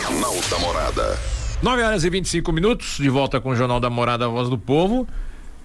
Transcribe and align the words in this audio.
Jornal 0.00 0.34
da 0.48 0.58
Morada. 0.58 1.18
9 1.62 1.82
horas 1.82 2.04
e 2.04 2.08
25 2.08 2.50
minutos, 2.50 2.96
de 2.96 3.10
volta 3.10 3.40
com 3.40 3.50
o 3.50 3.54
Jornal 3.54 3.78
da 3.78 3.90
Morada, 3.90 4.24
a 4.24 4.28
Voz 4.28 4.48
do 4.48 4.56
Povo. 4.56 5.06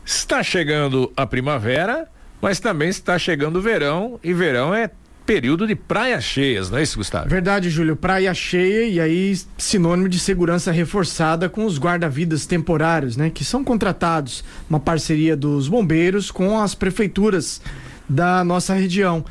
Está 0.05 0.43
chegando 0.43 1.11
a 1.15 1.25
primavera, 1.25 2.09
mas 2.41 2.59
também 2.59 2.89
está 2.89 3.17
chegando 3.17 3.57
o 3.57 3.61
verão, 3.61 4.19
e 4.21 4.33
verão 4.33 4.75
é 4.75 4.91
período 5.25 5.65
de 5.65 5.75
praias 5.75 6.23
cheias, 6.23 6.69
não 6.69 6.77
é 6.77 6.83
isso, 6.83 6.97
Gustavo? 6.97 7.29
Verdade, 7.29 7.69
Júlio. 7.69 7.95
Praia 7.95 8.33
cheia 8.33 8.87
e 8.87 8.99
aí 8.99 9.37
sinônimo 9.57 10.07
de 10.07 10.19
segurança 10.19 10.71
reforçada 10.71 11.49
com 11.49 11.65
os 11.65 11.77
guarda-vidas 11.79 12.45
temporários, 12.45 13.17
né? 13.17 13.29
Que 13.29 13.43
são 13.43 13.63
contratados, 13.63 14.43
uma 14.69 14.79
parceria 14.79 15.35
dos 15.35 15.67
bombeiros 15.67 16.31
com 16.31 16.59
as 16.59 16.75
prefeituras 16.75 17.61
da 18.07 18.43
nossa 18.43 18.73
região. 18.73 19.25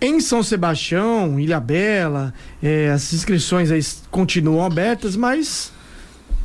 Em 0.00 0.20
São 0.20 0.44
Sebastião, 0.44 1.40
Ilha 1.40 1.58
Bela, 1.58 2.32
eh, 2.62 2.88
as 2.88 3.12
inscrições 3.12 3.72
aí 3.72 3.80
continuam 4.12 4.64
abertas, 4.64 5.16
mas 5.16 5.72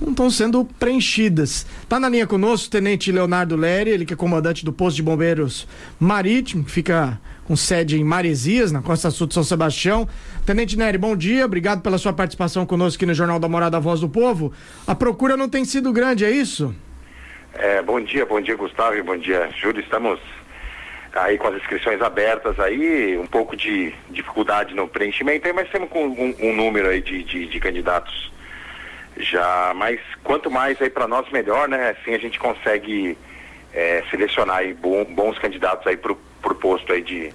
não 0.02 0.10
estão 0.10 0.28
sendo 0.32 0.66
preenchidas. 0.80 1.64
Tá 1.88 2.00
na 2.00 2.10
linha 2.10 2.26
conosco 2.26 2.66
o 2.66 2.72
Tenente 2.72 3.12
Leonardo 3.12 3.56
Lery, 3.56 3.92
ele 3.92 4.06
que 4.06 4.14
é 4.14 4.18
comandante 4.18 4.66
do 4.66 4.74
posto 4.74 4.96
de 4.96 5.04
bombeiros 5.04 5.68
marítimo, 6.00 6.64
que 6.64 6.72
fica 6.72 7.22
com 7.46 7.56
sede 7.56 7.96
em 8.00 8.04
Maresias, 8.04 8.72
na 8.72 8.82
costa 8.82 9.12
sul 9.12 9.28
de 9.28 9.36
São 9.36 9.44
Sebastião. 9.44 10.10
Tenente 10.48 10.76
Nery, 10.76 10.98
bom 10.98 11.16
dia, 11.16 11.46
obrigado 11.46 11.82
pela 11.82 12.00
sua 12.00 12.12
participação 12.12 12.66
conosco 12.66 12.98
aqui 12.98 13.06
no 13.06 13.14
Jornal 13.14 13.40
da 13.40 13.48
Morada 13.48 13.80
Voz 13.80 14.00
do 14.00 14.10
Povo. 14.10 14.52
A 14.88 14.96
procura 14.96 15.38
não 15.38 15.48
tem 15.48 15.64
sido 15.64 15.94
grande, 15.94 16.26
é 16.26 16.32
isso? 16.32 16.74
É, 17.54 17.84
bom 17.84 18.02
dia, 18.02 18.26
bom 18.26 18.42
dia 18.42 18.56
Gustavo 18.56 18.96
e 18.96 19.04
bom 19.04 19.16
dia 19.16 19.48
Júlio. 19.62 19.80
Estamos 19.80 20.20
aí 21.14 21.38
com 21.38 21.48
as 21.48 21.56
inscrições 21.56 22.02
abertas 22.02 22.60
aí, 22.60 23.18
um 23.18 23.28
pouco 23.28 23.56
de 23.56 23.94
dificuldade 24.10 24.74
no 24.74 24.88
preenchimento, 24.88 25.48
aí, 25.48 25.54
mas 25.54 25.70
temos 25.70 25.90
com 25.90 26.06
um, 26.06 26.36
um 26.40 26.56
número 26.56 26.90
aí 26.90 27.02
de, 27.02 27.24
de, 27.24 27.46
de 27.46 27.60
candidatos 27.60 28.32
já, 29.18 29.74
mas 29.76 30.00
quanto 30.24 30.50
mais 30.50 30.82
aí 30.82 30.90
para 30.90 31.08
nós 31.08 31.30
melhor, 31.32 31.70
né? 31.70 31.92
Assim 31.92 32.16
a 32.16 32.20
gente 32.20 32.40
consegue 32.40 33.18
é, 33.74 34.04
selecionar 34.10 34.58
aí 34.58 34.74
bom, 34.74 35.06
bons 35.06 35.38
candidatos 35.38 35.86
aí 35.86 35.98
pro, 35.98 36.20
pro 36.42 36.56
posto 36.56 36.92
aí 36.92 37.02
de, 37.02 37.32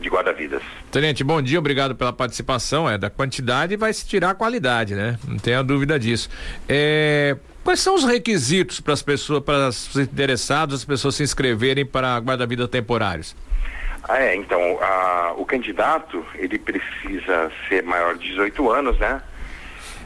de 0.00 0.08
guarda-vidas. 0.08 0.62
Tenente, 0.90 1.24
bom 1.24 1.42
dia, 1.42 1.58
obrigado 1.58 1.94
pela 1.96 2.12
participação. 2.12 2.88
É 2.88 2.96
da 2.96 3.10
quantidade 3.10 3.76
vai 3.76 3.92
se 3.92 4.06
tirar 4.06 4.30
a 4.30 4.34
qualidade, 4.34 4.94
né? 4.94 5.18
Não 5.26 5.38
tenha 5.38 5.62
dúvida 5.62 5.98
disso. 5.98 6.30
É, 6.68 7.36
quais 7.68 7.80
são 7.80 7.96
os 7.96 8.04
requisitos 8.04 8.80
para 8.80 8.94
as 8.94 9.02
pessoas, 9.02 9.44
para 9.44 9.68
os 9.68 9.94
interessados, 9.94 10.76
as 10.76 10.84
pessoas 10.86 11.16
se 11.16 11.22
inscreverem 11.22 11.84
para 11.84 12.16
guarda-vida 12.18 12.66
temporários? 12.66 13.36
Ah, 14.04 14.22
é, 14.22 14.34
então, 14.36 14.78
a, 14.80 15.34
o 15.36 15.44
candidato, 15.44 16.24
ele 16.36 16.58
precisa 16.58 17.52
ser 17.68 17.82
maior 17.82 18.16
de 18.16 18.26
18 18.26 18.70
anos, 18.70 18.98
né? 18.98 19.20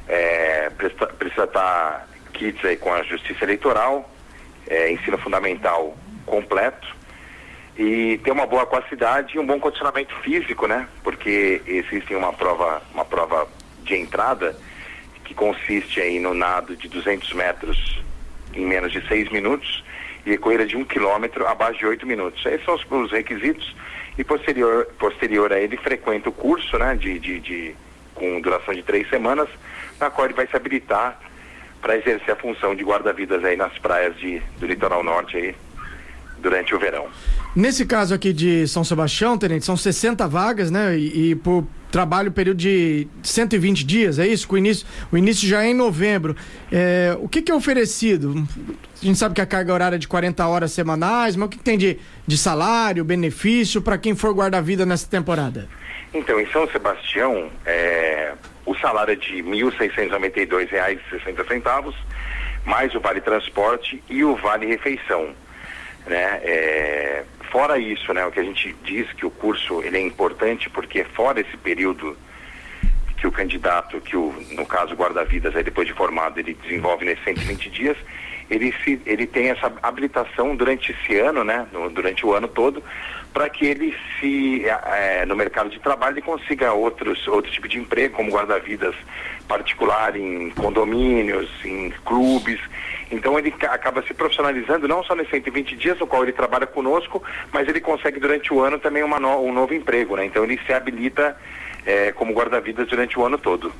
É, 0.08 0.70
precisa, 0.70 1.06
precisa 1.06 1.44
estar 1.44 2.08
kits 2.33 2.64
aí 2.64 2.77
com 2.77 2.92
a 2.92 3.05
Justiça 3.05 3.44
Eleitoral, 3.44 4.10
é, 4.66 4.90
ensino 4.90 5.16
fundamental 5.18 5.96
completo 6.27 6.88
e 7.78 8.18
ter 8.24 8.33
uma 8.33 8.44
boa 8.44 8.66
capacidade 8.66 9.36
e 9.36 9.38
um 9.38 9.46
bom 9.46 9.60
condicionamento 9.60 10.12
físico, 10.16 10.66
né? 10.66 10.88
Porque 11.05 11.62
existe 11.64 12.12
uma 12.12 12.33
prova, 12.33 12.83
uma 12.92 13.05
prova 13.05 13.46
de 13.84 13.94
entrada 13.94 14.56
que 15.33 15.34
consiste 15.34 16.00
aí 16.00 16.20
no 16.20 16.34
nado 16.34 16.77
de 16.77 16.88
200 16.88 17.33
metros 17.33 18.00
em 18.55 18.66
menos 18.66 18.92
de 18.92 19.06
seis 19.08 19.30
minutos 19.30 19.83
e 20.27 20.36
corrida 20.36 20.66
de 20.66 20.77
um 20.77 20.84
quilômetro 20.84 21.47
abaixo 21.47 21.78
de 21.78 21.86
oito 21.86 22.06
minutos. 22.06 22.44
Esses 22.44 22.64
são 22.64 22.74
os, 22.74 22.84
os, 22.91 23.11
requisitos 23.11 23.74
e 24.16 24.22
posterior, 24.22 24.86
posterior 24.98 25.52
a 25.52 25.58
ele 25.58 25.77
frequenta 25.78 26.28
o 26.28 26.33
curso, 26.33 26.78
né? 26.78 26.94
De, 26.94 27.19
de, 27.19 27.41
de 27.41 27.74
com 28.14 28.41
duração 28.41 28.74
de 28.74 28.83
três 28.83 29.08
semanas, 29.08 29.48
na 29.98 30.11
qual 30.11 30.27
ele 30.27 30.34
vai 30.34 30.47
se 30.47 30.55
habilitar 30.55 31.19
para 31.80 31.96
exercer 31.96 32.34
a 32.34 32.36
função 32.36 32.74
de 32.74 32.84
guarda-vidas 32.84 33.42
aí 33.42 33.57
nas 33.57 33.77
praias 33.78 34.14
de, 34.17 34.40
do 34.58 34.67
litoral 34.67 35.02
norte 35.02 35.36
aí 35.36 35.55
durante 36.39 36.74
o 36.74 36.78
verão. 36.78 37.08
Nesse 37.57 37.86
caso 37.86 38.14
aqui 38.14 38.33
de 38.33 38.68
São 38.68 38.84
Sebastião, 38.84 39.39
Tenente, 39.39 39.64
são 39.64 39.77
60 39.77 40.28
vagas, 40.28 40.70
né? 40.70 40.96
E, 40.96 41.30
e 41.30 41.34
por 41.34 41.67
trabalho 41.92 42.33
período 42.33 42.57
de 42.57 43.07
120 43.23 43.85
dias, 43.85 44.19
é 44.19 44.27
isso? 44.27 44.48
O 44.51 44.58
início, 44.58 44.86
o 45.13 45.19
início 45.19 45.47
já 45.47 45.63
é 45.63 45.69
em 45.69 45.75
novembro. 45.75 46.35
É, 46.73 47.14
o 47.20 47.29
que, 47.29 47.42
que, 47.42 47.53
é 47.53 47.55
oferecido? 47.55 48.48
A 49.01 49.05
gente 49.05 49.17
sabe 49.19 49.35
que 49.35 49.42
a 49.42 49.47
carga 49.47 49.75
horária 49.75 49.97
é 49.97 49.98
de 49.98 50.08
40 50.08 50.47
horas 50.47 50.73
semanais, 50.73 51.36
mas 51.36 51.47
o 51.47 51.51
que, 51.51 51.58
que 51.58 51.64
tem 51.64 51.77
de, 51.77 51.98
de 52.27 52.39
salário, 52.39 53.05
benefício 53.05 53.83
para 53.83 53.98
quem 53.98 54.17
for 54.17 54.35
guarda-vida 54.35 54.86
nessa 54.86 55.07
temporada? 55.07 55.69
Então, 56.14 56.41
em 56.41 56.47
São 56.47 56.67
Sebastião, 56.70 57.51
é, 57.67 58.33
o 58.64 58.75
salário 58.77 59.13
é 59.13 59.17
de 59.17 59.42
R$ 59.42 59.42
1.692,60, 59.42 61.92
mais 62.64 62.95
o 62.95 63.01
vale 63.01 63.20
transporte 63.20 64.02
e 64.08 64.25
o 64.25 64.35
vale 64.36 64.64
refeição. 64.67 65.35
Né? 66.07 66.40
É, 66.42 67.24
fora 67.51 67.79
isso, 67.79 68.13
né, 68.13 68.24
o 68.24 68.33
que 68.33 68.40
a 68.40 68.45
gente 68.45 68.74
diz 68.83 69.13
que 69.13 69.27
o 69.27 69.30
curso 69.30 69.83
ele 69.83 69.98
é 69.98 70.01
importante 70.01 70.70
porque 70.70 71.05
fora 71.05 71.40
esse 71.40 71.57
período 71.57 72.17
que 73.17 73.27
o 73.27 73.30
candidato, 73.30 74.01
que 74.01 74.17
o, 74.17 74.35
no 74.52 74.67
caso 74.67 74.96
guarda-vidas, 74.96 75.55
depois 75.63 75.86
de 75.86 75.95
formado, 75.95 76.40
ele 76.40 76.55
desenvolve 76.55 77.05
nesses 77.05 77.23
120 77.23 77.70
dias, 77.70 77.96
ele, 78.51 78.74
se, 78.83 79.01
ele 79.07 79.27
tem 79.27 79.51
essa 79.51 79.73
habilitação 79.80 80.57
durante 80.57 80.90
esse 80.90 81.18
ano, 81.20 81.45
né, 81.45 81.67
no, 81.73 81.89
durante 81.89 82.27
o 82.27 82.34
ano 82.34 82.48
todo, 82.48 82.83
para 83.33 83.48
que 83.48 83.65
ele 83.65 83.95
se 84.20 84.65
é, 84.67 85.25
no 85.27 85.35
mercado 85.35 85.70
de 85.70 85.81
trabalho 85.81 86.15
ele 86.15 86.23
consiga 86.23 86.73
outros 86.73 87.27
outro 87.27 87.51
tipo 87.51 87.67
de 87.67 87.79
emprego 87.79 88.17
como 88.17 88.31
guarda-vidas 88.31 88.95
particular 89.48 90.17
em 90.17 90.51
condomínios, 90.51 91.51
em 91.65 91.91
clubes. 92.05 92.59
Então 93.11 93.39
ele 93.39 93.53
acaba 93.63 94.03
se 94.03 94.15
profissionalizando 94.15 94.89
não 94.89 95.03
só 95.05 95.15
nesses 95.15 95.31
120 95.31 95.77
dias 95.77 95.98
no 95.98 96.07
qual 96.07 96.23
ele 96.23 96.33
trabalha 96.33 96.67
conosco, 96.67 97.23
mas 97.53 97.69
ele 97.69 97.81
consegue 97.81 98.19
durante 98.19 98.53
o 98.53 98.61
ano 98.61 98.79
também 98.79 99.03
uma 99.03 99.20
no, 99.20 99.43
um 99.43 99.53
novo 99.53 99.75
emprego, 99.75 100.17
né? 100.17 100.25
Então 100.25 100.45
ele 100.45 100.59
se 100.67 100.73
habilita 100.73 101.37
é, 101.85 102.13
como 102.13 102.33
guarda-vidas 102.33 102.89
durante 102.89 103.19
o 103.19 103.25
ano 103.25 103.37
todo. 103.37 103.73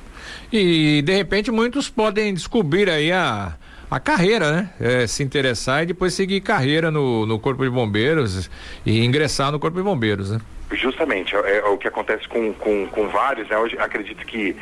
E 0.51 1.01
de 1.01 1.15
repente 1.15 1.51
muitos 1.51 1.89
podem 1.89 2.33
descobrir 2.33 2.89
aí 2.89 3.11
a 3.11 3.55
a 3.93 3.99
carreira, 3.99 4.51
né? 4.51 4.69
É, 4.79 5.07
se 5.07 5.23
interessar 5.23 5.83
e 5.83 5.85
depois 5.85 6.13
seguir 6.13 6.41
carreira 6.41 6.89
no, 6.89 7.25
no 7.25 7.39
Corpo 7.39 7.63
de 7.63 7.69
Bombeiros 7.69 8.49
e 8.85 9.05
ingressar 9.05 9.51
no 9.51 9.59
Corpo 9.59 9.77
de 9.77 9.83
Bombeiros, 9.83 10.31
né? 10.31 10.39
Justamente, 10.71 11.35
é, 11.35 11.59
é 11.59 11.65
o 11.65 11.77
que 11.77 11.87
acontece 11.87 12.27
com, 12.27 12.53
com, 12.53 12.87
com 12.87 13.07
vários, 13.09 13.47
né? 13.49 13.57
Hoje 13.57 13.77
acredito 13.77 14.25
que 14.25 14.55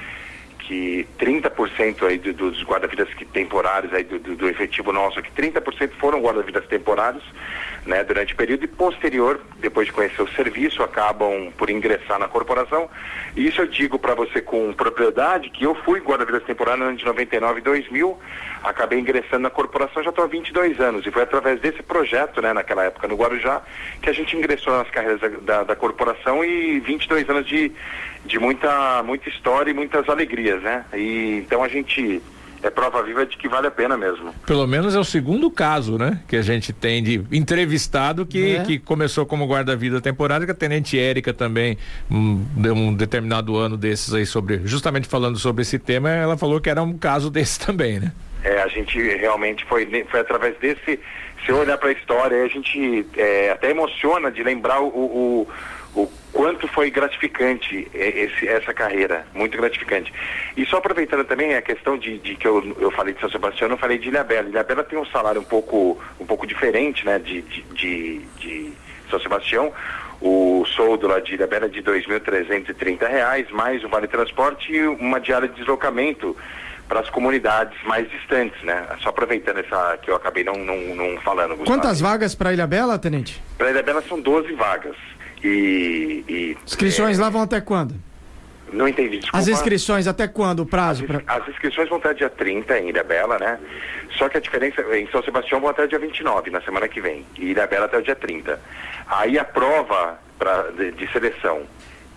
que 0.72 1.06
30% 1.20 2.04
aí 2.04 2.18
do, 2.18 2.32
dos 2.32 2.64
guarda-vidas 2.64 3.10
temporários 3.34 3.94
aí 3.94 4.06
do, 4.06 4.18
do, 4.20 4.36
do, 4.38 4.48
efetivo 4.48 4.94
nosso, 4.94 5.22
que 5.22 5.30
30% 5.32 5.92
foram 6.00 6.22
guarda-vidas 6.22 6.66
temporários, 6.68 7.24
né, 7.86 8.04
durante 8.04 8.34
o 8.34 8.38
período 8.38 8.64
e 8.64 8.68
posterior, 8.68 9.42
depois 9.60 9.88
de 9.88 9.94
conhecer 9.94 10.22
o 10.22 10.28
serviço, 10.34 10.84
acabam 10.84 11.52
por 11.58 11.70
ingressar 11.70 12.20
na 12.20 12.28
corporação. 12.28 12.90
E 13.36 13.48
isso 13.48 13.62
eu 13.62 13.68
digo 13.68 13.98
para 13.98 14.14
você 14.14 14.42
com 14.42 14.72
propriedade 14.74 15.50
que 15.50 15.64
eu 15.64 15.74
fui 15.74 16.00
guarda-vidas 16.00 16.44
temporário 16.44 16.84
no 16.84 16.90
ano 16.90 16.98
de 16.98 17.06
99 17.06 17.60
e 17.60 17.64
2000, 17.64 18.20
acabei 18.64 19.00
ingressando 19.00 19.40
na 19.40 19.50
corporação 19.50 20.04
já 20.04 20.10
estou 20.10 20.26
há 20.26 20.28
22 20.28 20.80
anos 20.80 21.06
e 21.06 21.12
foi 21.12 21.24
através 21.24 21.60
desse 21.60 21.82
projeto, 21.82 22.42
né, 22.42 22.54
naquela 22.54 22.84
época 22.84 23.08
no 23.08 23.16
Guarujá, 23.16 23.62
que 24.02 24.10
a 24.10 24.14
gente 24.14 24.36
ingressou 24.38 24.78
nas 24.78 24.90
carreiras 24.90 25.20
da, 25.20 25.28
da, 25.28 25.64
da 25.64 25.76
corporação 25.76 26.46
e 26.46 26.80
22 26.80 27.28
anos 27.30 27.48
de, 27.48 27.72
de 28.26 28.38
muita, 28.38 29.02
muita 29.04 29.30
história 29.30 29.72
e 29.72 29.74
muitas 29.74 30.08
alegrias, 30.08 30.62
né? 30.62 30.86
E 30.94 31.38
então 31.38 31.64
a 31.64 31.68
gente 31.68 32.22
é 32.64 32.70
prova 32.70 33.02
viva 33.04 33.26
de 33.26 33.38
que 33.38 33.48
vale 33.48 33.68
a 33.68 33.72
pena 33.72 33.98
mesmo. 33.98 34.34
Pelo 34.46 34.68
menos 34.68 34.96
é 34.96 35.00
o 35.00 35.04
segundo 35.04 35.50
caso, 35.50 35.98
né? 35.98 36.20
Que 36.28 36.36
a 36.36 36.42
gente 36.42 36.72
tem 36.72 37.02
de 37.02 37.24
entrevistado 37.32 38.26
que, 38.26 38.56
é. 38.56 38.64
que 38.64 38.80
começou 38.80 39.26
como 39.26 39.46
guarda-vida 39.48 40.00
temporária, 40.00 40.46
que 40.46 40.52
a 40.52 40.56
Tenente 40.56 41.00
Érica 41.00 41.34
também, 41.34 41.78
um, 42.10 42.46
um 42.58 42.94
determinado 42.94 43.58
ano 43.58 43.78
desses 43.78 44.14
aí 44.14 44.26
sobre, 44.26 44.62
justamente 44.66 45.08
falando 45.08 45.38
sobre 45.38 45.64
esse 45.64 45.80
tema, 45.80 46.10
ela 46.10 46.38
falou 46.38 46.62
que 46.62 46.70
era 46.70 46.82
um 46.82 46.98
caso 46.98 47.30
desse 47.32 47.60
também, 47.60 48.00
né? 48.00 48.12
É, 48.44 48.62
a 48.62 48.68
gente 48.68 49.00
realmente 49.00 49.64
foi, 49.66 49.88
foi 50.10 50.20
através 50.20 50.58
desse, 50.58 51.00
se 51.46 51.50
eu 51.50 51.58
olhar 51.58 51.78
para 51.78 51.90
a 51.90 51.92
história, 51.92 52.44
a 52.44 52.48
gente 52.48 53.06
é, 53.16 53.52
até 53.52 53.70
emociona 53.70 54.32
de 54.32 54.44
lembrar 54.44 54.82
o, 54.82 54.88
o 54.88 55.48
o 55.94 56.10
quanto 56.42 56.68
foi 56.70 56.90
gratificante 56.90 57.88
esse, 57.94 58.48
essa 58.48 58.74
carreira, 58.74 59.28
muito 59.32 59.56
gratificante. 59.56 60.12
E 60.58 60.66
só 60.66 60.78
aproveitando 60.78 61.24
também 61.24 61.54
a 61.54 61.62
questão 61.62 61.96
de, 61.96 62.18
de 62.18 62.36
que 62.36 62.48
eu, 62.48 62.76
eu 62.80 62.90
falei 62.90 63.14
de 63.14 63.20
São 63.20 63.30
Sebastião, 63.30 63.70
eu 63.70 63.78
falei 63.78 64.00
de 64.00 64.08
Ilhabela. 64.08 64.50
Ilhabela 64.50 64.84
tem 64.84 64.98
um 64.98 65.06
salário 65.06 65.40
um 65.40 65.44
pouco, 65.44 66.02
um 66.20 66.26
pouco 66.26 66.48
diferente 66.48 67.06
né, 67.06 67.20
de, 67.20 67.44
de, 67.44 67.62
de, 67.76 68.20
de 68.40 68.74
São 69.08 69.20
Sebastião. 69.20 69.72
O 70.20 70.66
soldo 70.66 71.08
lá 71.08 71.20
de 71.20 71.36
Ilhabela 71.36 71.68
é 71.68 71.70
de 71.70 71.80
R$ 71.80 72.02
2.330, 72.02 73.52
mais 73.52 73.84
o 73.84 73.88
vale 73.88 74.08
transporte 74.08 74.74
e 74.74 74.88
uma 74.88 75.20
diária 75.20 75.48
de 75.48 75.54
deslocamento 75.54 76.36
para 76.88 77.02
as 77.02 77.10
comunidades 77.12 77.78
mais 77.84 78.10
distantes, 78.10 78.60
né? 78.64 78.88
Só 79.02 79.10
aproveitando 79.10 79.60
essa 79.60 79.96
que 80.02 80.10
eu 80.10 80.16
acabei 80.16 80.44
não, 80.44 80.56
não, 80.56 80.96
não 80.96 81.22
falando. 81.22 81.56
Gustavo. 81.56 81.80
Quantas 81.80 82.02
vagas 82.02 82.34
para 82.34 82.52
Ilha 82.52 82.66
Bela, 82.66 82.98
Tenente? 82.98 83.40
Para 83.60 83.70
Ilha 83.70 83.84
Bela 83.84 84.02
são 84.02 84.20
12 84.20 84.52
vagas. 84.54 84.96
E, 85.44 86.24
e 86.28 86.58
Inscrições 86.66 87.20
é, 87.20 87.22
lá 87.22 87.30
vão 87.30 87.42
até 87.42 87.60
quando? 87.60 87.96
Não 88.72 88.88
entendi, 88.88 89.18
desculpa. 89.18 89.38
As 89.38 89.48
inscrições, 89.48 90.08
até 90.08 90.28
quando 90.28 90.62
o 90.62 90.66
prazo? 90.66 91.04
As, 91.04 91.08
pra... 91.08 91.36
as 91.36 91.48
inscrições 91.50 91.90
vão 91.90 91.98
até 91.98 92.14
dia 92.14 92.30
30 92.30 92.80
em 92.80 92.90
Ilhabela, 92.90 93.38
né? 93.38 93.60
Só 94.18 94.30
que 94.30 94.38
a 94.38 94.42
diferença, 94.42 94.82
em 94.96 95.08
São 95.08 95.22
Sebastião 95.24 95.60
vão 95.60 95.70
até 95.70 95.88
dia 95.88 96.00
29, 96.00 96.50
na 96.52 96.62
semana 96.62 96.88
que 96.88 97.02
vem. 97.02 97.26
E 97.38 97.52
Ilhabela 97.52 97.86
até 97.86 97.98
o 97.98 98.02
dia 98.02 98.16
30. 98.16 98.60
Aí 99.08 99.38
a 99.38 99.44
prova 99.44 100.20
pra, 100.40 100.64
de, 100.72 100.92
de 100.92 101.12
seleção 101.12 101.64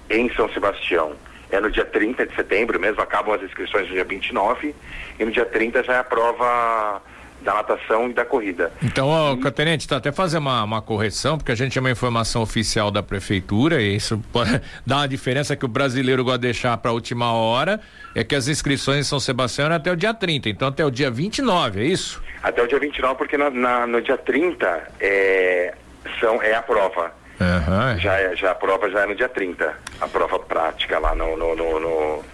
em 0.09 0.33
São 0.35 0.49
Sebastião 0.53 1.15
é 1.51 1.61
no 1.61 1.71
dia 1.71 1.85
30 1.85 2.27
de 2.27 2.35
setembro 2.35 2.81
mesmo, 2.81 3.01
acabam 3.01 3.35
as 3.35 3.43
inscrições 3.43 3.89
no 3.89 3.95
dia 3.95 4.05
29, 4.05 4.75
e 5.19 5.25
no 5.25 5.31
dia 5.31 5.45
30 5.45 5.83
já 5.85 5.95
é 5.95 5.99
a 5.99 6.05
prova 6.05 7.03
da 7.45 7.55
natação 7.55 8.09
e 8.09 8.15
da 8.15 8.25
corrida. 8.25 8.73
Então, 8.83 9.09
ó, 9.09 9.35
e... 9.35 9.51
Tenente, 9.53 9.87
tá 9.87 9.99
até 9.99 10.11
fazer 10.11 10.39
uma, 10.39 10.65
uma 10.65 10.83
correção, 10.83 11.37
porque 11.37 11.53
a 11.53 11.55
gente 11.55 11.75
tem 11.75 11.81
uma 11.81 11.91
informação 11.91 12.43
oficial 12.43 12.91
da 12.91 13.03
prefeitura, 13.03 13.81
e 13.81 13.95
isso 13.95 14.21
pode 14.33 14.61
dar 14.85 14.97
uma 14.97 15.09
diferença 15.09 15.55
que 15.55 15.65
o 15.65 15.69
brasileiro 15.69 16.25
gosta 16.25 16.39
de 16.39 16.47
deixar 16.47 16.77
para 16.79 16.91
a 16.91 16.95
última 16.95 17.33
hora, 17.33 17.81
é 18.15 18.25
que 18.25 18.35
as 18.35 18.49
inscrições 18.49 19.01
em 19.01 19.03
São 19.03 19.21
Sebastião 19.21 19.71
é 19.71 19.77
até 19.77 19.93
o 19.93 19.97
dia 19.97 20.15
30, 20.15 20.49
então 20.49 20.69
até 20.69 20.85
o 20.85 20.91
dia 20.91 21.11
29, 21.11 21.81
é 21.81 21.85
isso? 21.85 22.23
Até 22.43 22.63
o 22.63 22.67
dia 22.67 22.79
29, 22.81 23.15
porque 23.17 23.37
na, 23.37 23.51
na, 23.51 23.87
no 23.87 24.01
dia 24.01 24.17
30 24.17 24.89
é, 25.01 25.75
são, 26.19 26.43
é 26.43 26.55
a 26.55 26.63
prova. 26.63 27.13
Uhum. 27.41 27.99
Já, 27.99 28.15
é, 28.19 28.37
já 28.37 28.53
a 28.53 28.55
prova 28.55 28.89
já 28.91 29.03
é 29.03 29.07
no 29.07 29.15
dia 29.15 29.29
30, 29.29 29.75
a 30.01 30.09
prova 30.09 30.39
prática 30.39 30.99
lá 30.99 31.15
no, 31.15 31.37
no, 31.37 31.57
no, 31.57 31.81
no 31.81 32.25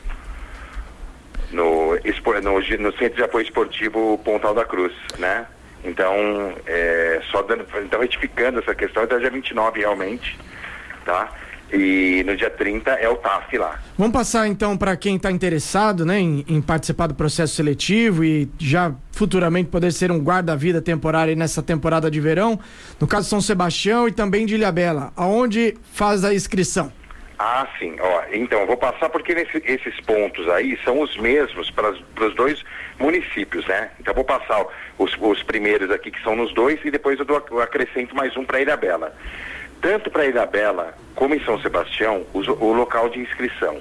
no, 1.53 1.95
no, 1.95 2.61
no 2.79 2.93
Centro 2.99 3.17
de 3.17 3.23
Apoio 3.23 3.45
Esportivo 3.45 4.19
Pontal 4.25 4.55
da 4.55 4.65
Cruz, 4.65 4.93
né? 5.19 5.47
Então, 5.85 6.15
é, 6.67 7.21
só 7.31 7.43
dando, 7.43 7.65
então 7.83 8.01
retificando 8.01 8.59
essa 8.59 8.75
questão, 8.75 9.05
então 9.05 9.17
é 9.17 9.21
dia 9.21 9.31
29 9.31 9.81
realmente, 9.81 10.39
tá? 11.05 11.33
E 11.73 12.25
no 12.27 12.37
dia 12.37 12.51
30 12.51 12.91
é 12.91 13.09
o 13.09 13.17
TAF 13.17 13.57
lá. 13.57 13.81
Vamos 13.97 14.13
passar 14.13 14.49
então 14.49 14.77
para 14.77 14.97
quem 14.97 15.17
está 15.17 15.31
interessado 15.31 16.05
né, 16.05 16.19
em, 16.19 16.45
em, 16.49 16.61
participar 16.61 17.07
do 17.07 17.15
processo 17.15 17.55
seletivo 17.55 18.25
e 18.25 18.51
já 18.59 18.93
futuramente 19.13 19.71
poder 19.71 19.93
ser 19.93 20.11
um 20.11 20.19
guarda-vida 20.19 20.83
temporário 20.83 21.37
nessa 21.37 21.63
temporada 21.63 22.11
de 22.11 22.21
verão, 22.21 22.59
no 22.99 23.07
caso 23.07 23.29
São 23.29 23.41
Sebastião 23.41 24.09
e 24.09 24.13
também 24.13 24.47
de 24.47 24.57
Ilhabela. 24.57 25.13
Aonde 25.17 25.77
faz 25.93 26.25
a 26.25 26.35
inscrição? 26.35 26.93
Ah, 27.43 27.67
sim. 27.79 27.97
Ó, 27.99 28.23
então, 28.35 28.67
vou 28.67 28.77
passar 28.77 29.09
porque 29.09 29.35
nesse, 29.35 29.63
esses 29.65 29.99
pontos 30.01 30.47
aí 30.51 30.79
são 30.85 31.01
os 31.01 31.17
mesmos 31.17 31.71
para 31.71 31.89
os 31.89 32.35
dois 32.35 32.63
municípios, 32.99 33.67
né? 33.67 33.93
Então, 33.99 34.13
vou 34.13 34.25
passar 34.25 34.63
os, 34.99 35.17
os, 35.19 35.43
primeiros 35.43 35.91
aqui 35.91 36.11
que 36.11 36.23
são 36.23 36.37
nos 36.37 36.53
dois 36.53 36.79
e 36.85 36.91
depois 36.91 37.19
eu, 37.19 37.25
dou, 37.25 37.43
eu 37.51 37.63
acrescento 37.63 38.15
mais 38.15 38.37
um 38.37 38.45
para 38.45 38.61
Ilhabela. 38.61 39.17
Tanto 39.81 40.11
para 40.11 40.27
Ilhabela 40.27 40.95
como 41.15 41.35
em 41.35 41.43
São 41.43 41.59
Sebastião, 41.63 42.27
o, 42.35 42.73
local 42.75 43.09
de 43.09 43.21
inscrição. 43.21 43.81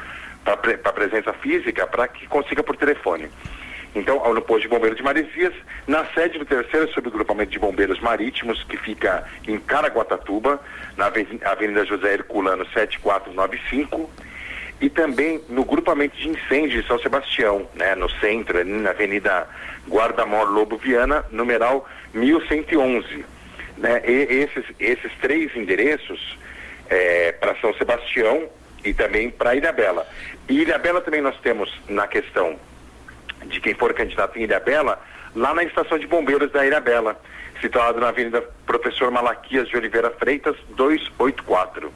para 0.44 0.54
a 0.54 0.94
presença 0.94 1.32
física, 1.34 1.88
para 1.88 2.08
que 2.08 2.28
consiga 2.28 2.64
por 2.64 2.76
telefone. 2.76 3.30
Então, 3.94 4.34
no 4.34 4.42
posto 4.42 4.64
de 4.64 4.70
bombeiros 4.70 4.98
de 4.98 5.04
Maresias, 5.04 5.54
na 5.86 6.06
sede 6.14 6.40
do 6.40 6.46
terceiro 6.46 6.90
subgrupamento 6.94 7.52
de 7.52 7.60
bombeiros 7.60 8.00
marítimos, 8.00 8.64
que 8.64 8.78
fica 8.78 9.26
em 9.46 9.60
Caraguatatuba, 9.60 10.62
na 10.96 11.08
Avenida 11.08 11.86
José 11.86 12.14
Herculano 12.14 12.66
7495, 12.74 14.10
e 14.82 14.90
também 14.90 15.40
no 15.48 15.64
grupamento 15.64 16.18
de 16.18 16.28
incêndio 16.28 16.82
de 16.82 16.88
São 16.88 17.00
Sebastião, 17.00 17.70
né, 17.76 17.94
no 17.94 18.10
centro, 18.20 18.58
ali 18.58 18.72
na 18.72 18.90
Avenida 18.90 19.48
Guardamor 19.88 20.50
Lobo 20.50 20.76
Viana, 20.76 21.24
numeral 21.32 21.88
1111. 22.16 23.24
Né, 23.78 24.02
e 24.06 24.44
esses, 24.44 24.66
esses 24.80 25.12
três 25.22 25.56
endereços 25.56 26.38
é, 26.90 27.32
para 27.32 27.56
São 27.62 27.74
Sebastião 27.76 28.50
e 28.84 28.92
também 28.92 29.30
para 29.30 29.56
Ilhabela. 29.56 30.08
E 30.50 30.62
Ilhabela 30.62 31.00
também 31.00 31.22
nós 31.22 31.40
temos 31.42 31.72
na 31.88 32.08
questão 32.08 32.60
de 33.46 33.62
quem 33.62 33.76
for 33.76 33.94
candidato 33.94 34.38
em 34.40 34.44
Ilhabela, 34.44 35.00
lá 35.36 35.54
na 35.54 35.64
estação 35.64 36.00
de 36.00 36.08
bombeiros 36.08 36.52
da 36.52 36.66
Ilhabela, 36.66 37.20
situado 37.62 38.00
na 38.00 38.10
Avenida 38.10 38.42
Professor 38.66 39.12
Malaquias 39.12 39.68
de 39.68 39.78
Oliveira 39.78 40.10
Freitas, 40.10 40.56
284. 40.76 41.94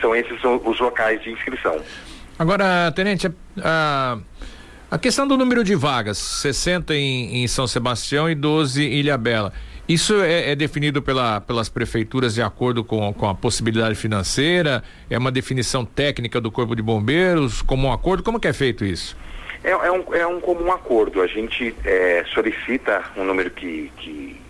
São 0.00 0.14
esses 0.14 0.38
os 0.44 0.80
locais 0.80 1.22
de 1.22 1.30
inscrição. 1.30 1.80
Agora, 2.38 2.92
Tenente, 2.92 3.28
a, 3.60 4.18
a 4.90 4.98
questão 4.98 5.26
do 5.26 5.36
número 5.36 5.64
de 5.64 5.74
vagas, 5.74 6.18
60 6.18 6.94
em, 6.94 7.42
em 7.42 7.48
São 7.48 7.66
Sebastião 7.66 8.30
e 8.30 8.34
12 8.34 8.84
em 8.84 9.00
Ilhabela. 9.00 9.52
Isso 9.88 10.22
é, 10.22 10.52
é, 10.52 10.54
definido 10.54 11.00
pela, 11.00 11.40
pelas 11.40 11.70
prefeituras 11.70 12.34
de 12.34 12.42
acordo 12.42 12.84
com, 12.84 13.12
com 13.14 13.26
a 13.26 13.34
possibilidade 13.34 13.94
financeira? 13.94 14.84
É 15.08 15.16
uma 15.16 15.32
definição 15.32 15.84
técnica 15.84 16.40
do 16.40 16.50
Corpo 16.50 16.76
de 16.76 16.82
Bombeiros? 16.82 17.62
Como 17.62 17.88
um 17.88 17.92
acordo? 17.92 18.22
Como 18.22 18.38
que 18.38 18.46
é 18.46 18.52
feito 18.52 18.84
isso? 18.84 19.16
É, 19.64 19.70
é 19.70 19.90
um, 19.90 20.14
é 20.14 20.26
um 20.26 20.40
comum 20.40 20.70
acordo. 20.70 21.22
A 21.22 21.26
gente 21.26 21.74
é, 21.84 22.22
solicita 22.34 23.02
um 23.16 23.24
número 23.24 23.50
que, 23.50 23.90
que, 23.96 24.40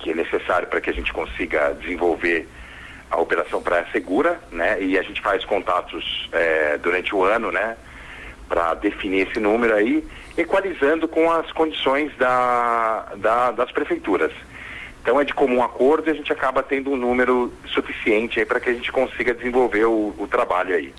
que 0.00 0.10
é 0.10 0.14
necessário 0.14 0.68
para 0.68 0.80
que 0.80 0.90
a 0.90 0.92
gente 0.92 1.10
consiga 1.10 1.74
desenvolver 1.80 2.46
a 3.12 3.20
Operação 3.20 3.62
Praia 3.62 3.86
Segura, 3.92 4.40
né? 4.50 4.82
E 4.82 4.98
a 4.98 5.02
gente 5.02 5.20
faz 5.20 5.44
contatos 5.44 6.28
é, 6.32 6.78
durante 6.78 7.14
o 7.14 7.22
ano, 7.22 7.52
né? 7.52 7.76
Para 8.48 8.72
definir 8.74 9.28
esse 9.28 9.38
número 9.38 9.74
aí, 9.74 10.02
equalizando 10.36 11.06
com 11.06 11.30
as 11.30 11.52
condições 11.52 12.10
da, 12.16 13.12
da, 13.16 13.50
das 13.50 13.70
prefeituras. 13.70 14.32
Então 15.02 15.20
é 15.20 15.24
de 15.24 15.34
comum 15.34 15.62
acordo 15.62 16.08
e 16.08 16.10
a 16.10 16.14
gente 16.14 16.32
acaba 16.32 16.62
tendo 16.62 16.90
um 16.90 16.96
número 16.96 17.52
suficiente 17.66 18.40
aí 18.40 18.46
para 18.46 18.60
que 18.60 18.70
a 18.70 18.72
gente 18.72 18.90
consiga 18.90 19.34
desenvolver 19.34 19.84
o, 19.84 20.14
o 20.16 20.26
trabalho 20.26 20.74
aí. 20.74 20.94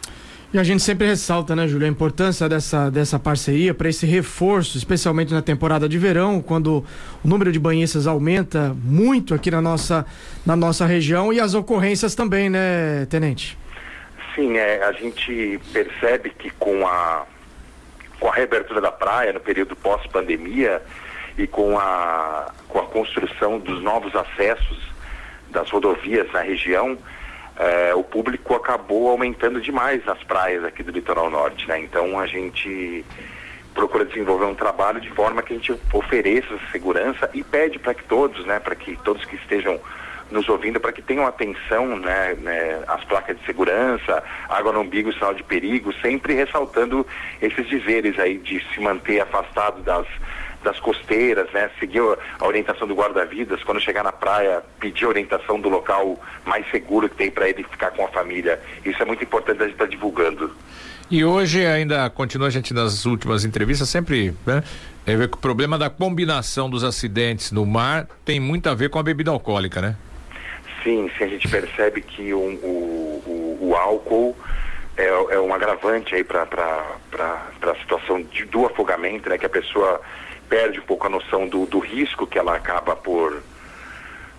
E 0.53 0.59
a 0.59 0.63
gente 0.63 0.83
sempre 0.83 1.07
ressalta, 1.07 1.55
né, 1.55 1.67
Júlio, 1.67 1.87
a 1.87 1.89
importância 1.89 2.47
dessa, 2.47 2.91
dessa 2.91 3.17
parceria 3.17 3.73
para 3.73 3.89
esse 3.89 4.05
reforço, 4.05 4.77
especialmente 4.77 5.33
na 5.33 5.41
temporada 5.41 5.89
de 5.89 5.97
verão, 5.97 6.39
quando 6.43 6.85
o 7.23 7.27
número 7.27 7.51
de 7.51 7.57
banhistas 7.57 8.05
aumenta 8.05 8.75
muito 8.83 9.33
aqui 9.33 9.49
na 9.49 9.59
nossa, 9.59 10.05
na 10.45 10.55
nossa 10.55 10.85
região 10.85 11.33
e 11.33 11.39
as 11.39 11.55
ocorrências 11.55 12.13
também, 12.13 12.51
né, 12.51 13.07
Tenente? 13.09 13.57
Sim, 14.35 14.55
é, 14.55 14.83
a 14.83 14.91
gente 14.91 15.59
percebe 15.73 16.29
que 16.29 16.51
com 16.51 16.85
a, 16.85 17.25
com 18.19 18.27
a 18.27 18.35
reabertura 18.35 18.79
da 18.79 18.91
praia 18.91 19.33
no 19.33 19.39
período 19.39 19.75
pós-pandemia 19.75 20.83
e 21.35 21.47
com 21.47 21.79
a, 21.79 22.51
com 22.69 22.77
a 22.77 22.85
construção 22.85 23.57
dos 23.57 23.81
novos 23.81 24.13
acessos 24.15 24.77
das 25.49 25.67
rodovias 25.71 26.31
na 26.31 26.41
região, 26.41 26.95
é, 27.57 27.93
o 27.93 28.03
público 28.03 28.53
acabou 28.55 29.09
aumentando 29.09 29.61
demais 29.61 30.03
nas 30.05 30.21
praias 30.23 30.63
aqui 30.63 30.83
do 30.83 30.91
litoral 30.91 31.29
norte, 31.29 31.67
né? 31.67 31.79
Então 31.79 32.19
a 32.19 32.25
gente 32.25 33.05
procura 33.73 34.05
desenvolver 34.05 34.45
um 34.45 34.55
trabalho 34.55 35.01
de 35.01 35.09
forma 35.09 35.41
que 35.41 35.53
a 35.53 35.55
gente 35.55 35.79
ofereça 35.91 36.47
segurança 36.71 37.29
e 37.33 37.43
pede 37.43 37.79
para 37.79 37.93
que 37.93 38.03
todos, 38.03 38.45
né, 38.45 38.59
para 38.59 38.75
que 38.75 38.95
todos 39.03 39.25
que 39.25 39.35
estejam 39.35 39.79
nos 40.31 40.47
ouvindo, 40.47 40.79
para 40.79 40.91
que 40.91 41.01
tenham 41.01 41.25
atenção, 41.27 41.97
né, 41.97 42.35
né, 42.39 42.83
às 42.87 43.03
placas 43.03 43.37
de 43.37 43.45
segurança, 43.45 44.23
água 44.49 44.71
no 44.71 44.81
umbigo, 44.81 45.11
sinal 45.13 45.33
de 45.33 45.43
perigo, 45.43 45.93
sempre 46.01 46.33
ressaltando 46.33 47.05
esses 47.41 47.67
dizeres 47.67 48.17
aí 48.19 48.37
de 48.37 48.63
se 48.73 48.79
manter 48.79 49.21
afastado 49.21 49.81
das 49.81 50.07
das 50.63 50.79
costeiras, 50.79 51.51
né? 51.51 51.69
Seguir 51.79 52.01
a 52.39 52.47
orientação 52.47 52.87
do 52.87 52.95
guarda-vidas, 52.95 53.63
quando 53.63 53.79
chegar 53.79 54.03
na 54.03 54.11
praia, 54.11 54.63
pedir 54.79 55.05
orientação 55.05 55.59
do 55.59 55.69
local 55.69 56.17
mais 56.45 56.69
seguro 56.71 57.09
que 57.09 57.15
tem 57.15 57.29
para 57.29 57.49
ele 57.49 57.63
ficar 57.63 57.91
com 57.91 58.05
a 58.05 58.07
família. 58.07 58.59
Isso 58.85 59.01
é 59.01 59.05
muito 59.05 59.23
importante 59.23 59.61
a 59.61 59.65
gente 59.65 59.73
estar 59.73 59.85
tá 59.85 59.91
divulgando. 59.91 60.51
E 61.11 61.23
hoje 61.23 61.65
ainda 61.65 62.09
continua 62.09 62.47
a 62.47 62.49
gente 62.49 62.73
nas 62.73 63.05
últimas 63.05 63.45
entrevistas 63.45 63.89
sempre, 63.89 64.33
né? 64.45 64.63
É 65.05 65.15
ver 65.15 65.27
que 65.27 65.35
o 65.35 65.39
problema 65.39 65.77
da 65.77 65.89
combinação 65.89 66.69
dos 66.69 66.83
acidentes 66.83 67.51
no 67.51 67.65
mar 67.65 68.07
tem 68.23 68.39
muito 68.39 68.69
a 68.69 68.73
ver 68.73 68.89
com 68.89 68.97
a 68.97 69.03
bebida 69.03 69.29
alcoólica, 69.29 69.81
né? 69.81 69.95
Sim, 70.81 71.09
sim, 71.17 71.25
a 71.25 71.27
gente 71.27 71.47
percebe 71.47 72.01
que 72.01 72.33
o, 72.33 72.39
o, 72.39 73.57
o, 73.61 73.69
o 73.69 73.75
álcool 73.75 74.35
é, 74.97 75.05
é, 75.07 75.39
um 75.39 75.53
agravante 75.53 76.13
aí 76.13 76.23
para 76.23 76.43
a 76.43 77.75
situação 77.81 78.21
de, 78.21 78.45
do 78.45 78.65
afogamento, 78.65 79.29
né? 79.29 79.37
Que 79.37 79.45
a 79.45 79.49
pessoa 79.49 80.01
perde 80.53 80.79
um 80.79 80.83
pouco 80.83 81.07
a 81.07 81.09
noção 81.09 81.47
do, 81.47 81.65
do 81.65 81.79
risco 81.79 82.27
que 82.27 82.37
ela 82.37 82.55
acaba 82.55 82.95
por, 82.95 83.41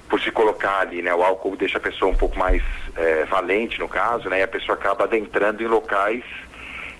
por 0.08 0.20
se 0.20 0.30
colocar 0.30 0.78
ali, 0.78 1.02
né? 1.02 1.12
O 1.12 1.24
álcool 1.24 1.56
deixa 1.56 1.78
a 1.78 1.80
pessoa 1.80 2.12
um 2.12 2.14
pouco 2.14 2.38
mais 2.38 2.62
é, 2.94 3.24
valente, 3.24 3.80
no 3.80 3.88
caso, 3.88 4.28
né? 4.28 4.38
E 4.38 4.42
a 4.44 4.46
pessoa 4.46 4.78
acaba 4.78 5.02
adentrando 5.02 5.60
em 5.60 5.66
locais 5.66 6.22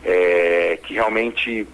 é, 0.04 0.80
que 0.83 0.94
realmente 0.94 1.64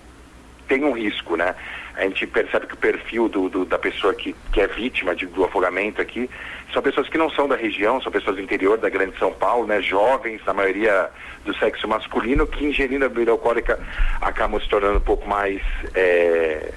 tem 0.68 0.84
um 0.84 0.92
risco, 0.92 1.34
né? 1.34 1.54
A 1.96 2.02
gente 2.02 2.26
percebe 2.26 2.66
que 2.66 2.74
o 2.74 2.76
perfil 2.76 3.26
do, 3.26 3.48
do 3.48 3.64
da 3.64 3.78
pessoa 3.78 4.12
que, 4.12 4.36
que 4.52 4.60
é 4.60 4.66
vítima 4.66 5.16
de, 5.16 5.24
do 5.24 5.42
afogamento 5.42 6.02
aqui 6.02 6.28
são 6.74 6.82
pessoas 6.82 7.08
que 7.08 7.16
não 7.16 7.30
são 7.30 7.48
da 7.48 7.56
região, 7.56 8.02
são 8.02 8.12
pessoas 8.12 8.36
do 8.36 8.42
interior 8.42 8.76
da 8.76 8.90
grande 8.90 9.18
São 9.18 9.32
Paulo, 9.32 9.66
né? 9.66 9.80
Jovens, 9.80 10.44
na 10.44 10.52
maioria 10.52 11.08
do 11.46 11.56
sexo 11.56 11.88
masculino, 11.88 12.46
que 12.46 12.66
ingerindo 12.66 13.06
a 13.06 13.08
bebida 13.08 13.30
alcoólica 13.30 13.80
acabam 14.20 14.60
se 14.60 14.68
tornando 14.68 14.98
um 14.98 15.02
pouco 15.02 15.26
mais 15.26 15.62
é, 15.94 16.70